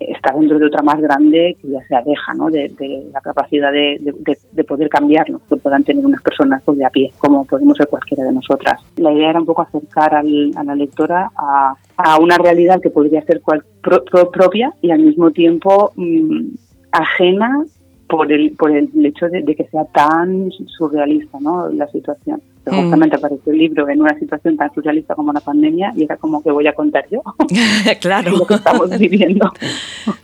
está 0.00 0.32
dentro 0.32 0.58
de 0.58 0.66
otra 0.66 0.82
más 0.82 1.00
grande 1.00 1.56
que 1.60 1.68
ya 1.68 1.82
se 1.86 1.94
aleja 1.94 2.34
¿no? 2.34 2.50
de, 2.50 2.70
la 3.12 3.20
capacidad 3.20 3.72
de, 3.72 4.64
poder 4.66 4.88
cambiarlo, 4.88 5.40
que 5.48 5.56
puedan 5.56 5.84
tener 5.84 6.04
unas 6.04 6.20
personas 6.22 6.62
pues, 6.64 6.78
de 6.78 6.84
a 6.84 6.90
pie, 6.90 7.12
como 7.18 7.44
podemos 7.44 7.76
ser 7.76 7.88
cualquiera 7.88 8.24
de 8.24 8.32
nosotras. 8.32 8.80
La 8.96 9.12
idea 9.12 9.30
era 9.30 9.40
un 9.40 9.46
poco 9.46 9.62
acercar 9.62 10.14
a 10.14 10.22
la 10.22 10.74
lectora 10.74 11.30
a, 11.36 11.74
una 12.20 12.36
realidad 12.36 12.80
que 12.80 12.90
podría 12.90 13.22
ser 13.22 13.40
cual, 13.40 13.64
propia 13.80 14.72
y 14.82 14.90
al 14.90 15.00
mismo 15.00 15.30
tiempo 15.30 15.92
mm, 15.96 16.48
ajena 16.92 17.64
por 18.08 18.32
el, 18.32 18.52
por 18.52 18.70
el 18.70 18.88
hecho 19.04 19.28
de, 19.28 19.44
que 19.54 19.64
sea 19.70 19.84
tan 19.86 20.50
surrealista 20.50 21.38
¿no? 21.40 21.68
la 21.68 21.86
situación. 21.88 22.42
Mm. 22.66 22.82
Justamente 22.82 23.16
apareció 23.16 23.52
el 23.52 23.58
libro 23.58 23.88
en 23.88 24.00
una 24.00 24.18
situación 24.18 24.56
tan 24.56 24.72
surrealista 24.74 25.14
como 25.14 25.32
la 25.32 25.40
pandemia 25.40 25.92
y 25.94 26.04
era 26.04 26.16
como 26.16 26.42
que 26.42 26.50
voy 26.50 26.66
a 26.66 26.72
contar 26.72 27.06
yo 27.10 27.22
claro. 28.00 28.30
lo 28.38 28.46
que 28.46 28.54
estamos 28.54 28.98
viviendo. 28.98 29.50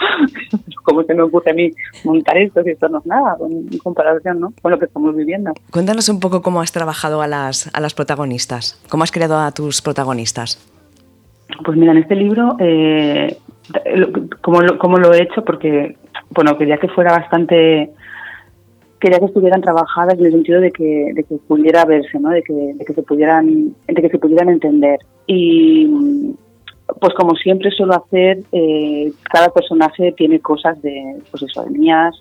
¿Cómo 0.83 1.03
se 1.05 1.15
me 1.15 1.23
ocurre 1.23 1.51
a 1.51 1.55
mí 1.55 1.71
montar 2.05 2.37
esto 2.39 2.63
si 2.63 2.71
esto 2.71 2.89
no 2.89 2.99
es 2.99 3.07
nada 3.07 3.37
en 3.41 3.79
comparación 3.79 4.41
¿no? 4.41 4.53
con 4.61 4.73
lo 4.73 4.79
que 4.79 4.87
estamos 4.87 5.15
viviendo? 5.15 5.53
Cuéntanos 5.71 6.09
un 6.09 6.21
poco 6.21 6.43
cómo 6.43 6.61
has 6.61 6.73
trabajado 6.73 7.23
a 7.23 7.27
las, 7.27 7.71
a 7.75 7.81
las 7.81 7.95
protagonistas, 7.95 8.83
cómo 8.89 9.05
has 9.05 9.13
creado 9.13 9.39
a 9.39 9.51
tus 9.53 9.81
protagonistas. 9.81 10.59
Pues 11.65 11.79
mira, 11.79 11.93
en 11.93 11.99
este 11.99 12.17
libro, 12.17 12.57
eh, 12.59 13.37
como, 14.41 14.61
lo, 14.61 14.79
como 14.79 14.99
lo 14.99 15.13
he 15.13 15.23
hecho, 15.23 15.45
porque 15.45 15.97
bueno, 16.31 16.57
quería 16.59 16.79
que 16.79 16.89
fuera 16.89 17.13
bastante 17.13 17.91
quería 19.05 19.19
que 19.19 19.27
estuvieran 19.27 19.61
trabajadas 19.61 20.19
en 20.19 20.25
el 20.25 20.33
sentido 20.33 20.61
de 20.63 20.71
que, 20.71 21.13
de 21.15 21.25
que 21.25 21.37
pudiera 21.47 21.85
verse, 21.85 22.19
¿no? 22.19 22.31
de, 22.31 22.43
que, 22.43 22.55
de 22.55 22.85
que 22.87 22.95
se 22.95 23.03
pudieran 23.03 23.75
de 23.87 24.01
que 24.01 24.09
se 24.09 24.19
pudieran 24.19 24.49
entender 24.49 24.99
y 25.27 26.35
pues 27.01 27.15
como 27.15 27.35
siempre 27.35 27.71
suelo 27.71 27.95
hacer, 27.95 28.41
eh, 28.53 29.13
cada 29.31 29.49
personaje 29.51 30.13
tiene 30.13 30.41
cosas 30.41 30.81
de, 30.83 31.17
pues 31.31 31.43
de 31.43 31.79
mías, 31.79 32.15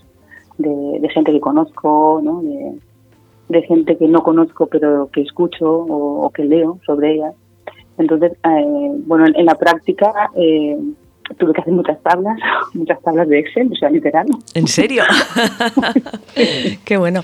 de, 0.57 1.10
gente 1.10 1.31
que 1.31 1.39
conozco, 1.39 2.22
¿no? 2.24 2.41
de, 3.50 3.62
gente 3.63 3.98
que 3.98 4.07
no 4.07 4.24
conozco 4.24 4.67
pero 4.67 5.10
que 5.12 5.22
escucho 5.22 5.69
o, 5.69 6.29
que 6.31 6.43
leo 6.43 6.79
sobre 6.86 7.13
ellas. 7.15 7.33
Entonces, 7.98 8.33
eh, 8.33 8.91
bueno, 9.05 9.25
en, 9.33 9.45
la 9.45 9.55
práctica 9.55 10.12
eh, 10.36 10.77
tuve 11.38 11.53
que 11.53 11.62
hacer 11.62 11.74
muchas 11.74 12.01
tablas, 12.03 12.38
muchas 12.74 13.01
tablas 13.01 13.27
de 13.27 13.39
Excel, 13.39 13.72
o 13.72 13.75
sea, 13.75 13.89
literal. 13.89 14.27
¿En 14.53 14.68
serio? 14.68 15.03
Qué 16.86 16.98
bueno. 16.98 17.22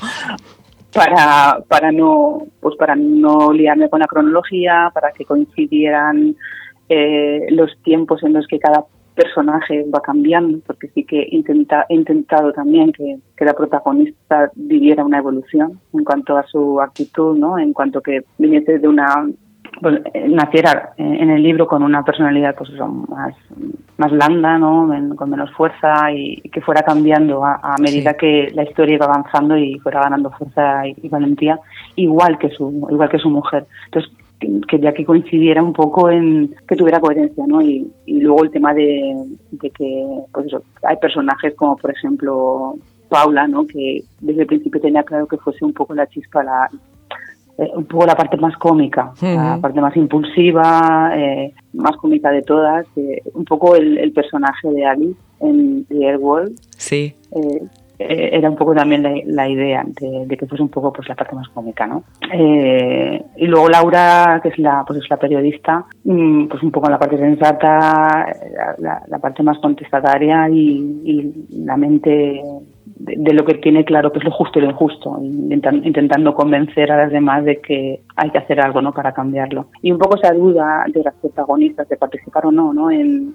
Para, 0.94 1.60
para 1.68 1.91
no 1.91 2.48
pues 2.60 2.75
para 2.75 2.96
no 2.96 3.53
liarme 3.53 3.89
con 3.89 4.00
la 4.00 4.08
cronología, 4.08 4.89
para 4.94 5.12
que 5.12 5.24
coincidieran 5.24 6.36
eh, 6.89 7.46
los 7.51 7.77
tiempos 7.84 8.24
en 8.24 8.34
los 8.34 8.48
que 8.48 8.58
cada 8.58 8.86
personaje 9.13 9.86
va 9.94 10.01
cambiando, 10.01 10.60
porque 10.65 10.88
sí 10.89 11.03
que 11.03 11.27
intenta, 11.29 11.86
he 11.89 11.96
intentado 11.96 12.53
también 12.53 12.94
que, 12.94 13.18
que, 13.36 13.46
la 13.46 13.53
protagonista 13.53 14.50
viviera 14.56 15.03
una 15.03 15.18
evolución 15.18 15.79
en 15.94 16.03
cuanto 16.06 16.38
a 16.38 16.48
su 16.48 16.79
actitud, 16.79 17.38
¿no? 17.38 17.60
en 17.60 17.74
cuanto 17.74 18.01
que 18.01 18.24
viniese 18.38 18.79
de 18.79 18.88
una 18.88 19.29
pues, 19.82 20.01
eh, 20.13 20.28
naciera 20.28 20.94
en 20.98 21.30
el 21.30 21.42
libro 21.42 21.68
con 21.68 21.84
una 21.84 22.04
personalidad 22.04 22.56
pues 22.56 22.70
más, 23.08 23.34
más 23.98 24.12
blanda, 24.12 24.58
¿no? 24.58 24.89
con 25.16 25.30
menos 25.30 25.51
fuerza 25.51 26.12
y, 26.12 26.42
que 26.50 26.62
fuera 26.62 26.82
cambiando 26.82 27.44
a, 27.46 27.75
medida 27.80 28.13
que 28.16 28.51
la 28.54 28.63
historia 28.63 28.96
iba 28.96 29.06
avanzando 29.06 29.58
y 29.58 29.80
fuera 29.80 30.01
ganando 30.01 30.32
fuerza 30.32 30.88
y, 30.88 31.08
valentía, 31.08 31.60
igual 31.96 32.38
que 32.38 32.50
su 32.50 32.88
igual 32.89 33.10
que 33.10 33.20
su 33.20 33.30
mujer. 33.30 33.68
Entonces 33.86 34.12
quería 34.68 34.94
que 34.94 35.06
coincidiera 35.06 35.62
un 35.62 35.74
poco 35.74 36.10
en 36.10 36.56
que 36.68 36.75
tuviera 36.75 37.00
coherencia, 37.00 37.46
¿no? 37.48 37.62
Y, 37.62 37.89
luego 38.08 38.44
el 38.44 38.51
tema 38.51 38.74
de, 38.74 39.16
de 39.51 39.70
que, 39.70 40.06
pues 40.34 40.48
eso, 40.48 40.62
hay 40.84 40.98
personajes 40.98 41.54
como 41.56 41.78
por 41.78 41.92
ejemplo 41.92 42.75
Paula, 43.10 43.48
¿no? 43.48 43.66
Que 43.66 44.04
desde 44.20 44.42
el 44.42 44.48
principio 44.48 44.82
tenía 44.82 45.04
claro 45.04 45.28
que 45.28 45.38
fuese 45.38 45.63
un 45.66 45.74
poco 45.74 45.94
la 45.94 46.08
chispa, 46.08 46.44
la, 46.44 46.70
eh, 47.60 47.72
un 47.75 47.84
poco 47.84 48.06
la 48.06 48.16
parte 48.16 48.38
más 48.38 48.56
cómica, 48.56 49.12
la 49.22 49.60
parte 49.62 49.82
más 49.82 49.94
impulsiva, 49.98 51.12
eh, 51.13 51.54
más 51.74 51.98
cómica 51.98 52.32
de 52.32 52.42
todas, 52.42 52.86
eh, 52.96 53.22
un 53.34 53.44
poco 53.44 53.75
el, 53.75 54.13
personaje 54.13 54.70
de 54.70 54.86
Alice 54.86 55.20
en 55.42 55.84
The 55.86 56.08
Airworld. 56.08 56.58
Sí. 56.78 57.13
era 57.98 58.50
un 58.50 58.56
poco 58.56 58.74
también 58.74 59.04
la, 59.25 59.50
idea 59.50 59.84
de, 59.86 60.38
que 60.38 60.46
fuese 60.46 60.63
un 60.63 60.70
poco 60.70 60.94
pues 60.94 61.10
la 61.10 61.16
parte 61.16 61.36
más 61.36 61.50
cómica, 61.50 61.86
¿no? 61.86 62.04
y 62.32 63.46
luego 63.46 63.68
Laura, 63.68 64.39
que 64.42 64.50
es 64.50 64.58
la 64.58 64.86
pues 64.88 65.00
es 65.00 65.10
la 65.10 65.18
periodista, 65.18 65.84
mm, 66.06 66.46
pues 66.48 66.63
un 66.63 66.72
poco 66.72 66.89
la 66.89 66.98
parte 66.98 67.18
sensata, 67.18 68.25
la, 68.78 69.20
parte 69.20 69.44
más 69.44 69.60
contestataria 69.60 70.48
y, 70.50 71.01
y 71.04 71.66
la 71.66 71.75
mente 71.75 72.42
de, 73.00 73.34
lo 73.34 73.46
que 73.46 73.56
tiene 73.56 73.86
claro 73.86 74.12
que 74.12 74.20
es 74.20 74.25
lo 74.25 74.32
justo 74.32 74.60
y 74.60 74.62
lo 74.62 74.70
injusto, 74.70 75.18
intentando 75.22 76.34
convencer 76.34 76.91
a 76.91 76.98
las 76.98 77.12
demás 77.12 77.46
de 77.46 77.60
que 77.62 78.01
hay 78.15 78.29
que 78.29 78.38
hacer 78.38 78.60
algo 78.60 78.82
¿no? 78.82 78.91
para 78.91 79.13
cambiarlo. 79.13 79.68
Y 79.82 79.91
un 79.91 79.98
poco 79.98 80.18
esa 80.18 80.34
duda 80.34 80.86
de 80.88 81.03
las 81.03 81.15
protagonistas 81.15 81.88
de 81.88 81.98
participar 81.98 82.46
o 82.46 82.51
no, 82.51 82.74
¿no? 82.74 82.91
En, 82.91 83.34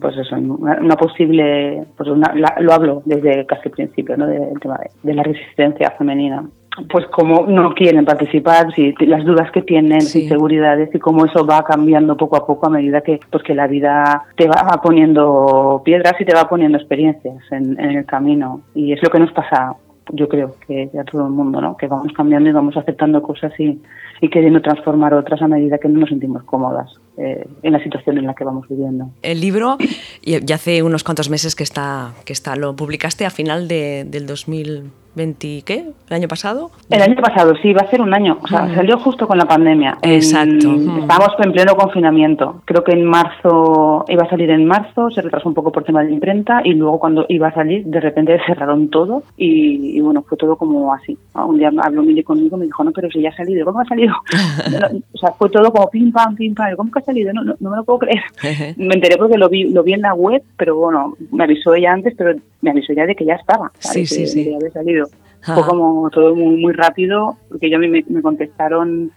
pues 0.00 0.16
eso, 0.16 0.36
una, 0.36 0.96
posible, 0.96 1.84
pues 1.96 2.08
lo 2.08 2.72
hablo 2.72 3.02
desde 3.04 3.44
casi 3.44 3.68
el 3.68 3.72
principio, 3.72 4.16
¿no? 4.16 4.26
del 4.26 4.58
tema 4.58 4.78
de 5.02 5.14
la 5.14 5.22
resistencia 5.22 5.90
femenina 5.98 6.48
pues 6.88 7.06
como 7.06 7.46
no 7.46 7.74
quieren 7.74 8.04
participar, 8.04 8.72
si 8.74 8.94
las 9.00 9.24
dudas 9.24 9.50
que 9.52 9.62
tienen, 9.62 10.00
inseguridades 10.02 10.94
y 10.94 10.98
cómo 10.98 11.26
eso 11.26 11.44
va 11.46 11.62
cambiando 11.64 12.16
poco 12.16 12.36
a 12.36 12.46
poco 12.46 12.66
a 12.66 12.70
medida 12.70 13.00
que 13.00 13.20
pues 13.30 13.42
que 13.42 13.54
la 13.54 13.66
vida 13.66 14.24
te 14.36 14.48
va 14.48 14.80
poniendo 14.82 15.82
piedras 15.84 16.14
y 16.20 16.24
te 16.24 16.34
va 16.34 16.48
poniendo 16.48 16.78
experiencias 16.78 17.42
en, 17.50 17.78
en 17.78 17.90
el 17.90 18.06
camino 18.06 18.62
y 18.74 18.92
es 18.92 19.02
lo 19.02 19.10
que 19.10 19.18
nos 19.18 19.32
pasa 19.32 19.76
yo 20.12 20.28
creo 20.28 20.56
que 20.66 20.90
a 20.98 21.04
todo 21.04 21.26
el 21.26 21.32
mundo, 21.32 21.60
¿no? 21.60 21.76
Que 21.76 21.86
vamos 21.86 22.12
cambiando 22.16 22.48
y 22.48 22.52
vamos 22.52 22.76
aceptando 22.76 23.22
cosas 23.22 23.52
y, 23.58 23.80
y 24.20 24.28
queriendo 24.28 24.60
transformar 24.60 25.14
otras 25.14 25.40
a 25.42 25.48
medida 25.48 25.78
que 25.78 25.88
no 25.88 26.00
nos 26.00 26.08
sentimos 26.08 26.42
cómodas 26.44 26.90
eh, 27.16 27.46
en 27.62 27.72
la 27.72 27.82
situación 27.82 28.18
en 28.18 28.26
la 28.26 28.34
que 28.34 28.44
vamos 28.44 28.66
viviendo. 28.68 29.10
El 29.22 29.40
libro 29.40 29.78
ya 30.22 30.54
hace 30.54 30.82
unos 30.82 31.04
cuantos 31.04 31.30
meses 31.30 31.54
que 31.54 31.62
está, 31.62 32.12
que 32.24 32.32
está 32.32 32.56
lo 32.56 32.74
publicaste 32.76 33.24
a 33.24 33.30
final 33.30 33.68
de, 33.68 34.04
del 34.06 34.26
2000 34.26 34.90
20, 35.14 35.62
¿qué? 35.62 35.86
¿El 36.08 36.14
año 36.14 36.28
pasado? 36.28 36.70
El 36.88 37.02
año 37.02 37.16
pasado, 37.16 37.54
sí, 37.60 37.72
va 37.72 37.82
a 37.82 37.90
ser 37.90 38.00
un 38.00 38.14
año. 38.14 38.38
O 38.42 38.46
sea, 38.46 38.72
salió 38.74 38.98
justo 38.98 39.26
con 39.26 39.38
la 39.38 39.44
pandemia. 39.46 39.98
Exacto. 40.02 40.72
Estábamos 41.00 41.34
en 41.40 41.52
pleno 41.52 41.74
confinamiento. 41.74 42.62
Creo 42.64 42.84
que 42.84 42.92
en 42.92 43.04
marzo, 43.04 44.04
iba 44.08 44.22
a 44.22 44.30
salir 44.30 44.50
en 44.50 44.66
marzo, 44.66 45.10
se 45.10 45.22
retrasó 45.22 45.48
un 45.48 45.54
poco 45.54 45.72
por 45.72 45.84
tema 45.84 46.04
de 46.04 46.12
imprenta 46.12 46.60
y 46.64 46.74
luego 46.74 47.00
cuando 47.00 47.26
iba 47.28 47.48
a 47.48 47.54
salir, 47.54 47.84
de 47.84 48.00
repente 48.00 48.38
cerraron 48.46 48.88
todo 48.88 49.24
y, 49.36 50.00
bueno, 50.00 50.22
fue 50.22 50.38
todo 50.38 50.56
como 50.56 50.94
así. 50.94 51.18
Un 51.34 51.58
día 51.58 51.70
habló 51.82 52.02
Mili 52.02 52.22
conmigo 52.22 52.56
y 52.56 52.60
me 52.60 52.66
dijo, 52.66 52.84
no, 52.84 52.92
pero 52.92 53.10
si 53.10 53.20
ya 53.20 53.30
ha 53.30 53.36
salido. 53.36 53.64
¿Cómo 53.64 53.80
ha 53.80 53.84
salido? 53.84 54.14
o 55.12 55.18
sea, 55.18 55.32
fue 55.32 55.50
todo 55.50 55.72
como 55.72 55.90
pim, 55.90 56.12
pam, 56.12 56.36
pim, 56.36 56.54
pam. 56.54 56.76
¿Cómo 56.76 56.90
que 56.90 57.00
ha 57.00 57.02
salido? 57.02 57.32
No, 57.32 57.42
no, 57.42 57.56
me 57.58 57.76
lo 57.76 57.84
puedo 57.84 58.00
creer. 58.00 58.22
me 58.76 58.94
enteré 58.94 59.16
porque 59.16 59.38
lo 59.38 59.48
vi, 59.48 59.70
lo 59.70 59.82
vi 59.82 59.94
en 59.94 60.02
la 60.02 60.14
web, 60.14 60.42
pero 60.56 60.76
bueno, 60.76 61.16
me 61.32 61.44
avisó 61.44 61.74
ella 61.74 61.92
antes, 61.92 62.14
pero 62.16 62.38
me 62.62 62.70
avisó 62.70 62.92
ya 62.92 63.06
de 63.06 63.14
que 63.14 63.24
ya 63.24 63.34
estaba. 63.34 63.72
Sí, 63.78 64.06
sí, 64.06 64.26
sí. 64.26 64.54
había 64.54 64.70
salido. 64.70 64.99
Fue 65.42 65.64
como 65.64 66.10
todo 66.10 66.34
muy, 66.34 66.56
muy 66.56 66.72
rápido, 66.72 67.36
porque 67.48 67.70
ya 67.70 67.78
me, 67.78 67.88
me 67.88 68.22
contestaron 68.22 69.10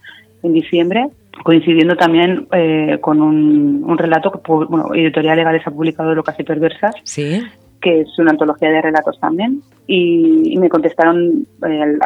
en 0.44 0.53
diciembre, 0.53 1.10
coincidiendo 1.44 1.96
también 1.96 2.48
eh, 2.51 2.98
con 3.01 3.22
un, 3.22 3.84
un, 3.86 3.98
relato 3.98 4.32
que 4.32 4.39
bueno, 4.46 4.94
Editorial 4.94 5.38
Legales 5.38 5.65
ha 5.65 5.72
publicado 5.72 6.13
Locas 6.13 6.39
y 6.39 6.44
Perversas, 6.44 6.96
¿Sí? 7.03 7.42
que 7.82 8.01
es 8.01 8.20
una 8.20 8.32
antología 8.32 8.70
de 8.70 8.82
relatos 8.82 9.20
también, 9.20 9.62
y, 9.88 10.58
me 10.58 10.70
contestaron 10.70 11.46
eh, 11.68 11.98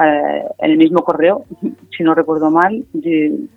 en 0.60 0.72
el 0.72 0.78
mismo 0.78 1.04
correo, 1.04 1.46
si 1.96 2.04
no 2.04 2.16
recuerdo 2.16 2.50
mal, 2.50 2.84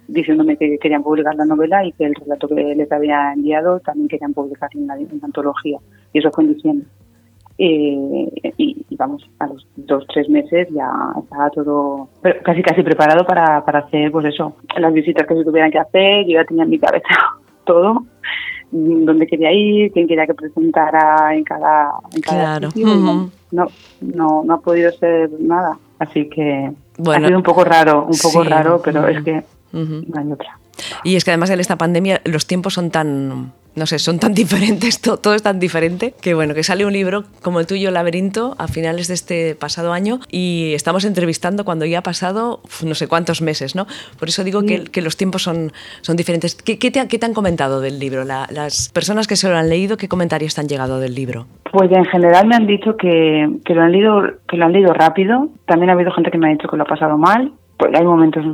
diciéndome 0.08 0.56
que 0.56 0.78
querían 0.78 1.02
publicar 1.02 1.34
la 1.34 1.46
novela 1.46 1.84
y 1.84 1.92
que 1.92 2.04
el 2.04 2.14
relato 2.14 2.48
que 2.48 2.74
les 2.74 2.90
había 2.90 3.32
enviado 3.32 3.80
también 3.80 4.08
querían 4.08 4.34
publicar 4.34 4.70
en 4.74 4.86
la, 4.86 4.96
en 4.96 5.08
la 5.20 5.26
antología, 5.26 5.78
y 6.12 6.18
eso 6.18 6.30
fue 6.30 6.44
en 6.44 6.54
diciembre. 6.54 6.86
Eh, 7.62 8.54
y, 8.56 8.86
vamos, 8.96 9.28
a 9.38 9.46
los 9.46 9.66
dos, 9.76 10.06
tres 10.06 10.30
meses 10.30 10.66
ya 10.70 10.90
estaba 11.22 11.50
todo 11.50 12.08
casi 12.42 12.62
casi 12.62 12.82
preparado 12.82 13.26
para, 13.26 13.62
para 13.66 13.80
hacer, 13.80 14.10
pues 14.10 14.24
eso, 14.24 14.56
las 14.78 14.90
visitas 14.94 15.26
que 15.26 15.34
se 15.34 15.44
tuvieran 15.44 15.70
que 15.70 15.78
hacer, 15.78 16.24
yo 16.26 16.40
ya 16.40 16.44
tenía 16.46 16.64
en 16.64 16.70
mi 16.70 16.78
cabeza 16.78 17.08
todo, 17.66 18.06
dónde 18.70 19.26
quería 19.26 19.52
ir, 19.52 19.92
quién 19.92 20.08
quería 20.08 20.26
que 20.26 20.32
presentara 20.32 21.34
en 21.34 21.44
cada, 21.44 21.90
en 22.14 22.22
cada 22.22 22.60
no, 22.60 23.30
no, 24.00 24.42
no 24.42 24.54
ha 24.54 24.60
podido 24.62 24.90
ser 24.92 25.28
nada, 25.38 25.76
así 25.98 26.30
que 26.30 26.72
ha 27.10 27.18
sido 27.18 27.36
un 27.36 27.42
poco 27.42 27.62
raro, 27.62 28.06
un 28.06 28.18
poco 28.22 28.42
raro, 28.42 28.80
pero 28.82 29.06
es 29.06 29.22
que 29.22 29.44
no 29.72 30.18
hay 30.18 30.32
otra. 30.32 30.58
Y 31.04 31.16
es 31.16 31.26
que 31.26 31.32
además 31.32 31.50
en 31.50 31.60
esta 31.60 31.76
pandemia 31.76 32.22
los 32.24 32.46
tiempos 32.46 32.72
son 32.72 32.90
tan 32.90 33.52
no 33.74 33.86
sé, 33.86 33.98
son 33.98 34.18
tan 34.18 34.34
diferentes, 34.42 35.00
todo, 35.00 35.34
es 35.34 35.42
tan 35.42 35.58
diferente, 35.60 36.14
que 36.20 36.34
bueno, 36.34 36.54
que 36.54 36.62
sale 36.62 36.84
un 36.84 36.92
libro 36.92 37.24
como 37.42 37.60
el 37.60 37.66
tuyo, 37.66 37.90
Laberinto, 37.90 38.54
a 38.58 38.68
finales 38.68 39.08
de 39.08 39.14
este 39.14 39.54
pasado 39.54 39.92
año 39.92 40.20
y 40.30 40.72
estamos 40.74 41.04
entrevistando 41.04 41.64
cuando 41.64 41.84
ya 41.84 41.98
ha 41.98 42.02
pasado 42.02 42.60
no 42.84 42.94
sé 42.94 43.08
cuántos 43.08 43.42
meses, 43.42 43.74
¿no? 43.74 43.86
Por 44.18 44.28
eso 44.28 44.44
digo 44.44 44.62
que, 44.62 44.84
que 44.84 45.02
los 45.02 45.16
tiempos 45.16 45.42
son, 45.42 45.72
son 46.00 46.16
diferentes. 46.16 46.54
¿Qué, 46.54 46.78
qué, 46.78 46.90
te, 46.90 47.00
han 47.00 47.34
comentado 47.34 47.80
del 47.80 47.98
libro? 47.98 48.24
las 48.24 48.90
personas 48.92 49.26
que 49.26 49.36
se 49.36 49.48
lo 49.48 49.56
han 49.56 49.68
leído, 49.68 49.96
¿qué 49.96 50.08
comentarios 50.08 50.54
te 50.54 50.60
han 50.60 50.68
llegado 50.68 51.00
del 51.00 51.14
libro? 51.14 51.46
Pues 51.70 51.90
en 51.92 52.04
general 52.06 52.46
me 52.46 52.56
han 52.56 52.66
dicho 52.66 52.96
que, 52.96 53.48
que, 53.64 53.74
lo 53.74 53.82
han 53.82 53.92
leído, 53.92 54.22
que 54.48 54.56
lo 54.56 54.64
han 54.64 54.72
leído 54.72 54.92
rápido. 54.92 55.48
También 55.66 55.90
ha 55.90 55.92
habido 55.92 56.10
gente 56.12 56.30
que 56.30 56.38
me 56.38 56.48
ha 56.48 56.52
dicho 56.52 56.68
que 56.68 56.76
lo 56.76 56.82
ha 56.82 56.86
pasado 56.86 57.16
mal 57.16 57.52
pues 57.80 57.94
hay 57.94 58.04
momentos, 58.04 58.44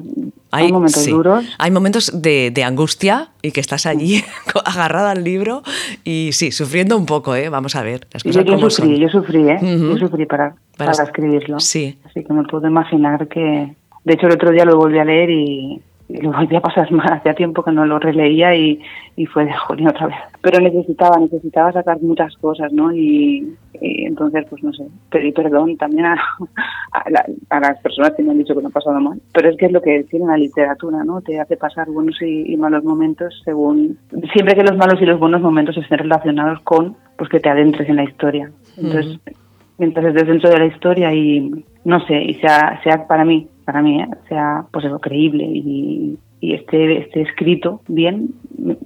hay, 0.53 0.73
momentos 0.73 1.07
duros. 1.07 1.45
Hay 1.59 1.71
momentos 1.73 2.23
de, 2.23 2.53
de, 2.53 2.63
angustia 2.63 3.29
y 3.43 3.51
que 3.51 3.61
estás 3.61 3.85
allí 3.85 4.23
agarrada 4.65 5.11
al 5.11 5.25
libro 5.25 5.63
y 6.05 6.31
sí, 6.33 6.53
sufriendo 6.53 6.97
un 6.97 7.07
poco, 7.07 7.35
¿eh? 7.35 7.49
Vamos 7.49 7.75
a 7.75 7.83
ver. 7.83 8.07
Las 8.13 8.23
cosas 8.23 8.45
yo, 8.45 8.59
sufrí, 8.71 8.99
yo 8.99 9.09
sufrí, 9.09 9.49
¿eh? 9.49 9.59
Yo 9.61 9.97
sufrí 9.97 10.27
para, 10.27 10.55
para, 10.77 10.93
escribirlo. 10.93 11.59
Sí. 11.59 11.99
Así 12.05 12.25
que 12.25 12.33
me 12.33 12.45
puedo 12.45 12.67
imaginar 12.69 13.27
que... 13.27 13.75
De 14.05 14.15
hecho, 14.15 14.29
el 14.29 14.35
otro 14.35 14.53
día 14.53 14.65
lo 14.65 14.77
volví 14.77 15.01
a 15.01 15.05
leer 15.05 15.31
y, 15.31 15.83
y 16.09 16.21
lo 16.21 16.33
volví 16.33 16.55
a 16.55 16.61
pasar 16.61 16.91
mal, 16.93 17.13
hacía 17.13 17.35
tiempo 17.35 17.65
que 17.65 17.73
no 17.73 17.85
lo 17.85 17.99
releía 17.99 18.55
y, 18.55 18.81
y 19.17 19.27
fue 19.27 19.45
de 19.45 19.53
jolín 19.53 19.89
otra 19.89 20.07
vez. 20.07 20.17
Pero 20.41 20.61
necesitaba, 20.61 21.19
necesitaba 21.19 21.73
sacar 21.73 22.01
muchas 22.01 22.37
cosas, 22.37 22.73
¿no? 22.73 22.93
Y, 22.95 23.57
entonces, 23.81 24.47
pues 24.49 24.63
no 24.63 24.73
sé, 24.73 24.85
pedí 25.11 25.33
perdón 25.33 25.77
también 25.77 26.07
a, 26.07 26.17
a, 26.93 27.61
las 27.61 27.79
personas 27.81 28.13
que 28.13 28.23
me 28.23 28.31
han 28.31 28.39
dicho 28.39 28.55
que 28.55 28.63
no 28.63 28.69
ha 28.69 28.73
pasado 28.73 29.01
mal. 29.01 29.21
Pero 29.33 29.51
es 29.51 29.57
que 29.57 29.67
es 29.67 29.73
lo 29.73 29.83
que 29.83 30.05
tiene 30.05 30.27
la 30.27 30.37
literatura, 30.37 31.05
¿no? 31.05 31.21
Te 31.21 31.41
hace 31.41 31.57
pasar 31.57 31.89
buenos 31.91 32.21
y, 32.23 32.57
malos 32.57 32.85
momentos 32.85 33.43
según... 33.45 33.99
Siempre 34.33 34.55
que 34.55 34.63
los 34.63 34.77
malos 34.77 35.01
y 35.03 35.07
los 35.07 35.19
buenos 35.19 35.43
momentos 35.43 35.77
estén 35.77 35.99
relacionados 35.99 36.61
con, 36.63 36.97
pues 37.19 37.29
que 37.29 37.41
te 37.41 37.51
adentres 37.51 37.89
en 37.89 37.97
la 37.97 38.05
historia. 38.05 38.51
Entonces, 38.77 39.19
mientras 39.77 40.07
estés 40.07 40.29
dentro 40.29 40.51
de 40.51 40.59
la 40.59 40.67
historia 40.67 41.13
y, 41.13 41.65
no 41.85 42.01
sé, 42.07 42.23
y 42.23 42.35
sea, 42.35 42.81
sea 42.83 43.07
para 43.07 43.25
mí 43.25 43.49
para 43.67 43.83
mí 43.83 44.01
¿eh? 44.01 44.09
sea 44.29 44.65
pues 44.73 44.87
eso 44.87 44.99
creíble 44.99 45.45
y, 45.45 46.19
y 46.41 46.55
esté, 46.55 46.99
esté 46.99 47.21
escrito 47.21 47.83
bien 47.89 48.31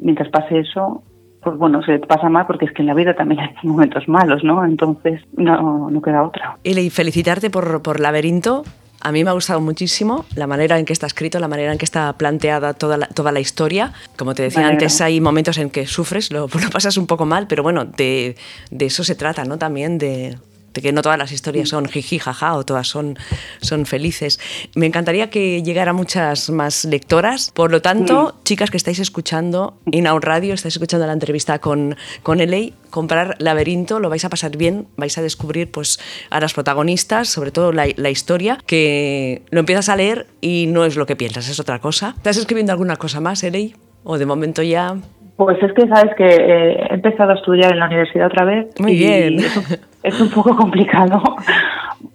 mientras 0.00 0.28
pase 0.30 0.58
eso 0.58 1.04
pues 1.42 1.56
bueno, 1.56 1.82
se 1.82 1.98
pasa 2.00 2.28
mal 2.28 2.46
porque 2.46 2.66
es 2.66 2.72
que 2.72 2.82
en 2.82 2.86
la 2.86 2.94
vida 2.94 3.14
también 3.14 3.40
hay 3.62 3.68
momentos 3.68 4.08
malos, 4.08 4.44
¿no? 4.44 4.64
Entonces 4.64 5.22
no, 5.36 5.90
no 5.90 6.02
queda 6.02 6.22
otra. 6.22 6.58
Y 6.62 6.90
felicitarte 6.90 7.50
por, 7.50 7.82
por 7.82 8.00
Laberinto. 8.00 8.64
A 9.02 9.12
mí 9.12 9.24
me 9.24 9.30
ha 9.30 9.32
gustado 9.32 9.62
muchísimo 9.62 10.26
la 10.36 10.46
manera 10.46 10.78
en 10.78 10.84
que 10.84 10.92
está 10.92 11.06
escrito, 11.06 11.38
la 11.38 11.48
manera 11.48 11.72
en 11.72 11.78
que 11.78 11.86
está 11.86 12.12
planteada 12.12 12.74
toda 12.74 12.98
la, 12.98 13.06
toda 13.06 13.32
la 13.32 13.40
historia. 13.40 13.94
Como 14.18 14.34
te 14.34 14.42
decía 14.42 14.68
antes, 14.68 15.00
hay 15.00 15.22
momentos 15.22 15.56
en 15.56 15.70
que 15.70 15.86
sufres, 15.86 16.30
lo, 16.30 16.40
lo 16.62 16.70
pasas 16.70 16.98
un 16.98 17.06
poco 17.06 17.24
mal, 17.24 17.46
pero 17.46 17.62
bueno, 17.62 17.86
de, 17.86 18.36
de 18.70 18.84
eso 18.84 19.02
se 19.02 19.14
trata, 19.14 19.46
¿no? 19.46 19.56
También 19.56 19.96
de, 19.96 20.36
de 20.74 20.82
que 20.82 20.92
no 20.92 21.02
todas 21.02 21.18
las 21.18 21.32
historias 21.32 21.68
son 21.68 21.86
jiji, 21.86 22.18
jaja, 22.18 22.54
o 22.54 22.64
todas 22.64 22.86
son, 22.86 23.18
son 23.60 23.86
felices. 23.86 24.38
Me 24.74 24.86
encantaría 24.86 25.30
que 25.30 25.62
llegara 25.62 25.92
muchas 25.92 26.50
más 26.50 26.84
lectoras. 26.84 27.50
Por 27.52 27.70
lo 27.70 27.82
tanto, 27.82 28.34
mm. 28.34 28.44
chicas 28.44 28.70
que 28.70 28.76
estáis 28.76 28.98
escuchando 28.98 29.74
Inaun 29.90 30.22
Radio, 30.22 30.54
estáis 30.54 30.74
escuchando 30.76 31.06
la 31.06 31.12
entrevista 31.12 31.58
con, 31.58 31.96
con 32.22 32.40
Elei, 32.40 32.74
comprar 32.90 33.36
Laberinto, 33.38 34.00
lo 34.00 34.08
vais 34.08 34.24
a 34.24 34.28
pasar 34.28 34.56
bien, 34.56 34.86
vais 34.96 35.16
a 35.18 35.22
descubrir 35.22 35.70
pues, 35.70 35.98
a 36.30 36.40
las 36.40 36.54
protagonistas, 36.54 37.28
sobre 37.28 37.50
todo 37.50 37.72
la, 37.72 37.86
la 37.96 38.10
historia, 38.10 38.58
que 38.66 39.42
lo 39.50 39.60
empiezas 39.60 39.88
a 39.88 39.96
leer 39.96 40.26
y 40.40 40.66
no 40.68 40.84
es 40.84 40.96
lo 40.96 41.06
que 41.06 41.16
piensas, 41.16 41.48
es 41.48 41.60
otra 41.60 41.78
cosa. 41.78 42.14
¿Estás 42.16 42.36
escribiendo 42.36 42.72
alguna 42.72 42.96
cosa 42.96 43.20
más, 43.20 43.42
Elei? 43.42 43.74
¿O 44.02 44.18
de 44.18 44.26
momento 44.26 44.62
ya 44.62 44.96
pues 45.36 45.56
es 45.62 45.72
que 45.72 45.88
sabes 45.88 46.14
que 46.18 46.26
eh, 46.26 46.86
he 46.90 46.94
empezado 46.94 47.30
a 47.30 47.34
estudiar 47.34 47.72
en 47.72 47.78
la 47.78 47.86
universidad 47.86 48.26
otra 48.26 48.44
vez. 48.44 48.78
Muy 48.78 48.94
bien. 48.94 49.38
Es 50.02 50.20
un, 50.20 50.30
poco 50.30 50.56
complicado 50.56 51.22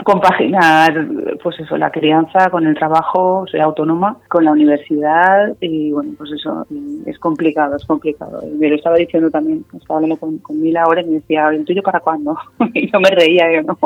compaginar, 0.03 1.07
pues 1.41 1.59
eso, 1.59 1.77
la 1.77 1.91
crianza 1.91 2.49
con 2.49 2.65
el 2.65 2.75
trabajo, 2.75 3.45
soy 3.49 3.59
autónoma, 3.59 4.17
con 4.29 4.45
la 4.45 4.51
universidad 4.51 5.55
y 5.59 5.91
bueno, 5.91 6.11
pues 6.17 6.31
eso, 6.31 6.65
es 7.05 7.17
complicado, 7.19 7.75
es 7.75 7.85
complicado. 7.85 8.41
Me 8.59 8.69
lo 8.69 8.75
estaba 8.75 8.97
diciendo 8.97 9.29
también, 9.29 9.65
estaba 9.73 9.97
hablando 9.99 10.17
con, 10.17 10.39
Mila 10.61 10.83
ahora 10.83 11.01
y 11.01 11.05
me 11.05 11.13
decía, 11.13 11.47
¿el 11.49 11.65
tuyo 11.65 11.81
para 11.81 11.99
cuándo? 11.99 12.37
Y 12.73 12.91
yo 12.91 12.99
me 12.99 13.09
reía, 13.09 13.51
yo 13.53 13.61
no, 13.63 13.77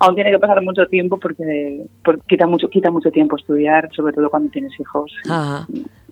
aún 0.00 0.14
tiene 0.14 0.30
que 0.30 0.38
pasar 0.38 0.62
mucho 0.62 0.86
tiempo 0.86 1.18
porque, 1.18 1.84
porque 2.04 2.22
quita 2.26 2.46
mucho 2.46 2.68
quita 2.68 2.90
mucho 2.90 3.10
tiempo 3.10 3.36
estudiar, 3.36 3.88
sobre 3.94 4.12
todo 4.12 4.30
cuando 4.30 4.50
tienes 4.50 4.72
hijos. 4.80 5.12
Ajá 5.28 5.66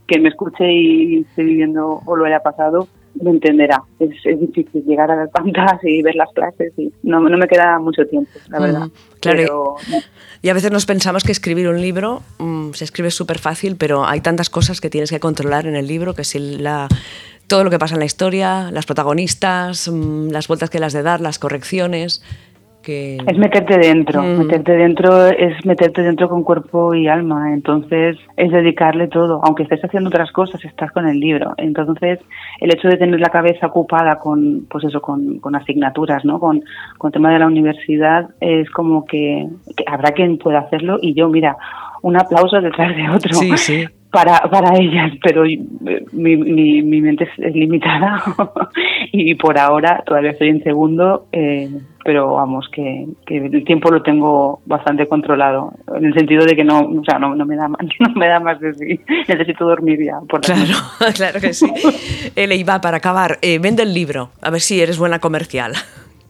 que 0.06 0.18
me 0.18 0.28
escuche 0.28 0.70
y 0.70 1.20
esté 1.20 1.42
viviendo 1.42 2.00
o 2.04 2.16
lo 2.16 2.24
haya 2.24 2.40
pasado, 2.40 2.88
lo 3.22 3.30
entenderá. 3.30 3.82
Es, 3.98 4.10
es, 4.24 4.40
difícil 4.40 4.84
llegar 4.84 5.10
a 5.10 5.16
las 5.16 5.30
pantallas 5.30 5.78
y 5.84 6.02
ver 6.02 6.16
las 6.16 6.30
clases 6.32 6.72
y 6.76 6.92
no, 7.02 7.20
no 7.20 7.38
me 7.38 7.46
queda 7.46 7.78
mucho 7.78 8.04
tiempo, 8.06 8.30
la 8.48 8.58
verdad. 8.58 8.88
claro. 9.20 9.76
Y 10.42 10.48
a 10.48 10.54
veces 10.54 10.72
nos 10.72 10.86
pensamos 10.86 11.22
que 11.22 11.30
escribir 11.30 11.68
un 11.68 11.80
libro 11.80 12.22
mm, 12.38 12.72
se 12.72 12.84
escribe 12.84 13.10
súper 13.12 13.38
fácil, 13.38 13.76
pero 13.76 14.04
hay 14.04 14.20
tantas 14.20 14.50
cosas 14.50 14.80
que 14.80 14.90
tienes 14.90 15.10
que 15.10 15.20
controlar 15.20 15.66
en 15.66 15.76
el 15.76 15.86
libro 15.86 16.14
que 16.14 16.24
si 16.24 16.58
la 16.58 16.88
todo 17.46 17.64
lo 17.64 17.70
que 17.70 17.78
pasa 17.78 17.94
en 17.94 18.00
la 18.00 18.06
historia, 18.06 18.70
las 18.72 18.86
protagonistas, 18.86 19.88
mm, 19.88 20.30
las 20.30 20.48
vueltas 20.48 20.70
que 20.70 20.80
las 20.80 20.92
de 20.92 21.02
dar, 21.02 21.20
las 21.20 21.38
correcciones. 21.38 22.22
Es 22.84 23.38
meterte 23.38 23.78
dentro, 23.78 24.22
mm. 24.22 24.38
meterte 24.38 24.72
dentro 24.72 25.26
es 25.26 25.64
meterte 25.64 26.02
dentro 26.02 26.28
con 26.28 26.42
cuerpo 26.42 26.94
y 26.94 27.08
alma, 27.08 27.52
entonces 27.52 28.16
es 28.36 28.50
dedicarle 28.50 29.08
todo, 29.08 29.40
aunque 29.44 29.62
estés 29.62 29.84
haciendo 29.84 30.08
otras 30.08 30.32
cosas, 30.32 30.64
estás 30.64 30.90
con 30.92 31.06
el 31.06 31.20
libro, 31.20 31.54
entonces 31.56 32.18
el 32.60 32.74
hecho 32.74 32.88
de 32.88 32.96
tener 32.96 33.20
la 33.20 33.28
cabeza 33.28 33.66
ocupada 33.68 34.18
con, 34.18 34.66
pues 34.68 34.84
eso, 34.84 35.00
con, 35.00 35.38
con 35.38 35.54
asignaturas, 35.54 36.24
¿no? 36.24 36.40
Con, 36.40 36.62
con 36.98 37.12
tema 37.12 37.32
de 37.32 37.38
la 37.38 37.46
universidad, 37.46 38.30
es 38.40 38.68
como 38.70 39.04
que, 39.04 39.48
que 39.76 39.84
habrá 39.86 40.10
quien 40.12 40.38
pueda 40.38 40.60
hacerlo 40.60 40.98
y 41.00 41.14
yo, 41.14 41.28
mira, 41.28 41.56
un 42.02 42.16
aplauso 42.16 42.60
detrás 42.60 42.96
de 42.96 43.08
otro. 43.08 43.34
Sí, 43.34 43.56
sí 43.56 43.86
para, 44.12 44.40
para 44.50 44.76
ellas, 44.76 45.10
pero 45.22 45.42
mi, 45.42 46.36
mi, 46.36 46.82
mi 46.82 47.00
mente 47.00 47.26
es 47.38 47.54
limitada 47.54 48.22
y 49.10 49.34
por 49.36 49.58
ahora 49.58 50.02
todavía 50.04 50.32
estoy 50.32 50.50
en 50.50 50.62
segundo, 50.62 51.28
eh, 51.32 51.70
pero 52.04 52.34
vamos, 52.34 52.68
que, 52.70 53.06
que, 53.24 53.38
el 53.38 53.64
tiempo 53.64 53.90
lo 53.90 54.02
tengo 54.02 54.60
bastante 54.66 55.08
controlado, 55.08 55.72
en 55.96 56.04
el 56.04 56.12
sentido 56.12 56.44
de 56.44 56.54
que 56.54 56.62
no, 56.62 56.80
o 56.80 57.02
sea, 57.04 57.18
no, 57.18 57.34
no 57.34 57.46
me, 57.46 57.56
da 57.56 57.68
más, 57.68 57.80
no 58.00 58.10
me 58.14 58.28
da 58.28 58.38
más 58.38 58.60
de 58.60 58.74
sí, 58.74 59.00
necesito 59.26 59.64
dormir 59.64 59.98
ya. 60.04 60.20
Por 60.28 60.42
claro, 60.42 60.74
claro 61.14 61.40
que 61.40 61.54
sí. 61.54 61.72
Ele, 62.36 62.62
va 62.64 62.82
para 62.82 62.98
acabar, 62.98 63.38
eh, 63.40 63.58
vende 63.58 63.82
el 63.82 63.94
libro, 63.94 64.28
a 64.42 64.50
ver 64.50 64.60
si 64.60 64.78
eres 64.82 64.98
buena 64.98 65.20
comercial. 65.20 65.72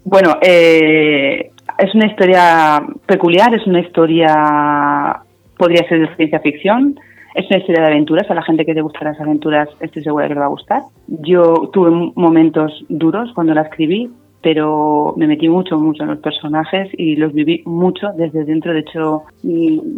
Bueno, 0.04 0.38
eh, 0.40 1.50
es 1.78 1.94
una 1.96 2.06
historia 2.06 2.80
peculiar, 3.06 3.52
es 3.56 3.66
una 3.66 3.80
historia, 3.80 5.20
podría 5.58 5.88
ser 5.88 5.98
de 5.98 6.14
ciencia 6.14 6.38
ficción, 6.38 6.96
es 7.34 7.46
una 7.46 7.58
historia 7.58 7.82
de 7.82 7.88
aventuras, 7.88 8.30
a 8.30 8.34
la 8.34 8.42
gente 8.42 8.64
que 8.64 8.74
le 8.74 8.82
gustan 8.82 9.08
las 9.08 9.20
aventuras 9.20 9.68
estoy 9.80 10.02
segura 10.02 10.28
que 10.28 10.34
le 10.34 10.40
va 10.40 10.46
a 10.46 10.50
gustar. 10.50 10.82
Yo 11.06 11.70
tuve 11.72 12.12
momentos 12.14 12.84
duros 12.88 13.30
cuando 13.34 13.54
la 13.54 13.62
escribí, 13.62 14.10
pero 14.42 15.14
me 15.16 15.26
metí 15.26 15.48
mucho, 15.48 15.78
mucho 15.78 16.02
en 16.02 16.10
los 16.10 16.18
personajes 16.18 16.90
y 16.98 17.16
los 17.16 17.32
viví 17.32 17.62
mucho 17.64 18.08
desde 18.16 18.44
dentro. 18.44 18.72
De 18.72 18.80
hecho, 18.80 19.22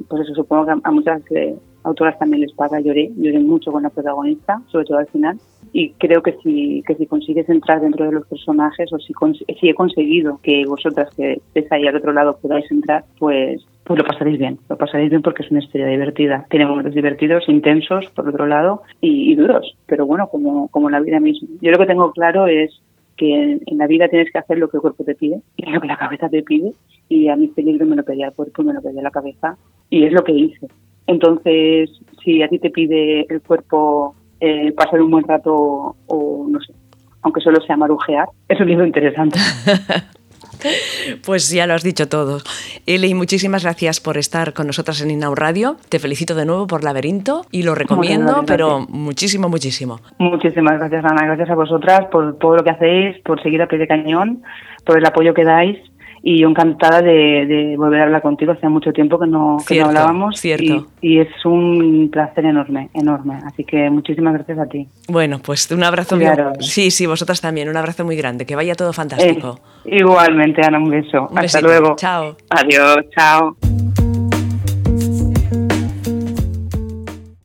por 0.09 0.21
eso 0.21 0.35
supongo 0.35 0.67
que 0.67 0.73
a 0.83 0.91
muchas 0.91 1.23
eh, 1.33 1.57
autoras 1.83 2.19
también 2.19 2.43
les 2.43 2.53
pasa, 2.53 2.79
lloré, 2.81 3.11
lloré 3.17 3.41
mucho 3.41 3.73
con 3.73 3.83
la 3.83 3.91
protagonista, 3.91 4.61
sobre 4.69 4.85
todo 4.85 4.99
al 4.99 5.07
final. 5.07 5.39
Y 5.73 5.91
creo 5.95 6.23
que 6.23 6.37
si, 6.43 6.83
que 6.87 6.95
si 6.95 7.07
consigues 7.07 7.49
entrar 7.49 7.81
dentro 7.81 8.05
de 8.05 8.13
los 8.13 8.27
personajes 8.29 8.93
o 8.93 8.99
si, 8.99 9.13
si 9.59 9.69
he 9.69 9.75
conseguido 9.75 10.39
que 10.43 10.65
vosotras 10.67 11.13
que 11.17 11.33
estéis 11.33 11.73
ahí 11.73 11.87
al 11.87 11.97
otro 11.97 12.13
lado 12.13 12.39
podáis 12.41 12.71
entrar, 12.71 13.05
pues 13.19 13.65
pues 13.85 13.99
lo 13.99 14.05
pasaréis 14.05 14.39
bien, 14.39 14.59
lo 14.69 14.77
pasaréis 14.77 15.11
bien 15.11 15.23
porque 15.23 15.43
es 15.43 15.51
una 15.51 15.61
historia 15.61 15.87
divertida. 15.87 16.47
Tiene 16.49 16.67
momentos 16.67 16.95
divertidos, 16.95 17.49
intensos, 17.49 18.07
por 18.15 18.29
otro 18.29 18.47
lado, 18.47 18.83
y, 19.01 19.35
duros, 19.35 19.77
pero 19.87 20.07
bueno, 20.07 20.29
como, 20.29 20.69
como 20.69 20.89
la 20.89 21.01
vida 21.01 21.21
misma. 21.21 21.49
Yo 21.61 21.71
lo 21.71 21.79
que 21.79 21.87
tengo 21.87 22.11
claro 22.13 22.47
es 22.47 22.81
que 23.17 23.59
en, 23.67 23.79
la 23.79 23.87
vida 23.87 24.09
tienes 24.09 24.33
que 24.33 24.39
hacer 24.39 24.59
lo 24.59 24.69
que 24.69 24.79
el 24.79 24.81
cuerpo 24.81 25.05
te 25.05 25.15
pide 25.15 25.41
y 25.57 25.67
lo 25.71 25.81
que 25.81 25.87
la 25.87 25.99
cabeza 25.99 26.29
te 26.29 26.43
pide, 26.43 26.73
y 27.09 27.29
a 27.29 27.37
mí 27.37 27.47
este 27.47 27.63
libro 27.63 27.87
me 27.87 27.97
lo 27.97 28.05
pedía 28.05 28.29
el 28.29 28.33
cuerpo 28.33 28.63
me 28.63 28.73
lo 28.73 28.81
pedía 28.81 29.03
la 29.03 29.11
cabeza, 29.11 29.57
y 29.91 30.05
es 30.05 30.13
lo 30.13 30.25
que 30.25 30.33
hice. 30.33 30.67
Entonces, 31.07 31.91
si 32.25 32.43
a 32.43 32.49
ti 32.49 32.59
te 32.59 32.71
pide 32.71 33.27
el 33.29 33.43
cuerpo 33.43 34.15
eh, 34.41 34.73
pasar 34.73 35.03
un 35.03 35.11
buen 35.11 35.29
rato 35.29 35.95
o 36.07 36.47
no 36.49 36.59
sé, 36.61 36.73
aunque 37.21 37.43
solo 37.43 37.61
sea 37.61 37.77
marujear, 37.77 38.29
es 38.49 38.59
un 38.59 38.69
libro 38.69 38.87
interesante. 38.87 39.39
Pues 41.25 41.51
ya 41.51 41.67
lo 41.67 41.75
has 41.75 41.83
dicho 41.83 42.09
todo. 42.09 42.39
Eli, 42.87 43.15
muchísimas 43.15 43.65
gracias 43.65 44.01
por 44.01 44.17
estar 44.17 44.53
con 44.53 44.67
nosotras 44.67 45.01
en 45.01 45.11
Inau 45.11 45.35
Radio. 45.35 45.77
Te 45.89 45.99
felicito 45.99 46.35
de 46.35 46.47
nuevo 46.47 46.67
por 46.67 46.85
Laberinto 46.85 47.47
y 47.51 47.63
lo 47.63 47.75
recomiendo, 47.75 48.45
pero 48.47 48.87
muchísimo, 48.89 49.49
muchísimo. 49.49 50.01
Muchísimas 50.19 50.79
gracias, 50.79 51.05
Ana. 51.05 51.27
Gracias 51.27 51.51
a 51.51 51.55
vosotras 51.55 52.07
por 52.11 52.39
todo 52.39 52.57
lo 52.57 52.65
que 52.65 52.71
hacéis, 52.71 53.19
por 53.23 53.43
seguir 53.43 53.63
a 53.63 53.69
pie 53.69 53.79
de 53.79 53.87
cañón, 53.87 54.43
por 54.85 54.99
el 54.99 55.07
apoyo 55.07 55.35
que 55.35 55.45
dais 55.45 55.79
y 56.27 56.41
yo 56.41 56.49
encantada 56.49 57.03
de, 57.03 57.75
volver 57.77 58.01
a 58.01 58.05
hablar 58.05 58.23
contigo. 58.23 58.53
Hace 58.53 58.67
mucho 58.71 58.93
tiempo 58.95 59.19
que 59.19 59.27
no, 59.27 59.59
hablábamos 59.85 60.41
cierto. 60.41 60.87
Y, 61.03 61.19
es 61.19 61.29
un 61.45 62.09
placer 62.11 62.47
enorme, 62.47 62.89
enorme. 62.95 63.39
Así 63.45 63.63
que 63.63 63.91
muchísimas 63.91 64.33
gracias 64.33 64.59
a 64.59 64.67
ti. 64.67 64.89
Bueno, 65.07 65.39
pues 65.45 65.71
un 65.71 65.85
abrazo 65.85 66.17
muy 66.17 66.25
grande. 66.25 66.63
Sí, 66.63 66.91
sí, 66.91 67.05
vosotras 67.05 67.43
también. 67.43 67.69
Un 67.69 67.77
abrazo 67.77 68.07
muy 68.07 68.17
grande. 68.17 68.47
Que 68.47 68.57
vaya 68.57 68.75
todo 68.75 68.95
fantástico. 68.95 69.61
Eh, 69.85 69.99
igualmente, 69.99 70.63
Ana, 70.65 70.79
un 70.79 70.89
beso. 70.89 71.29
Hasta 71.37 71.61
luego. 71.61 71.95
Chao. 71.97 72.37
Adiós, 72.49 73.05
chao. 73.15 73.55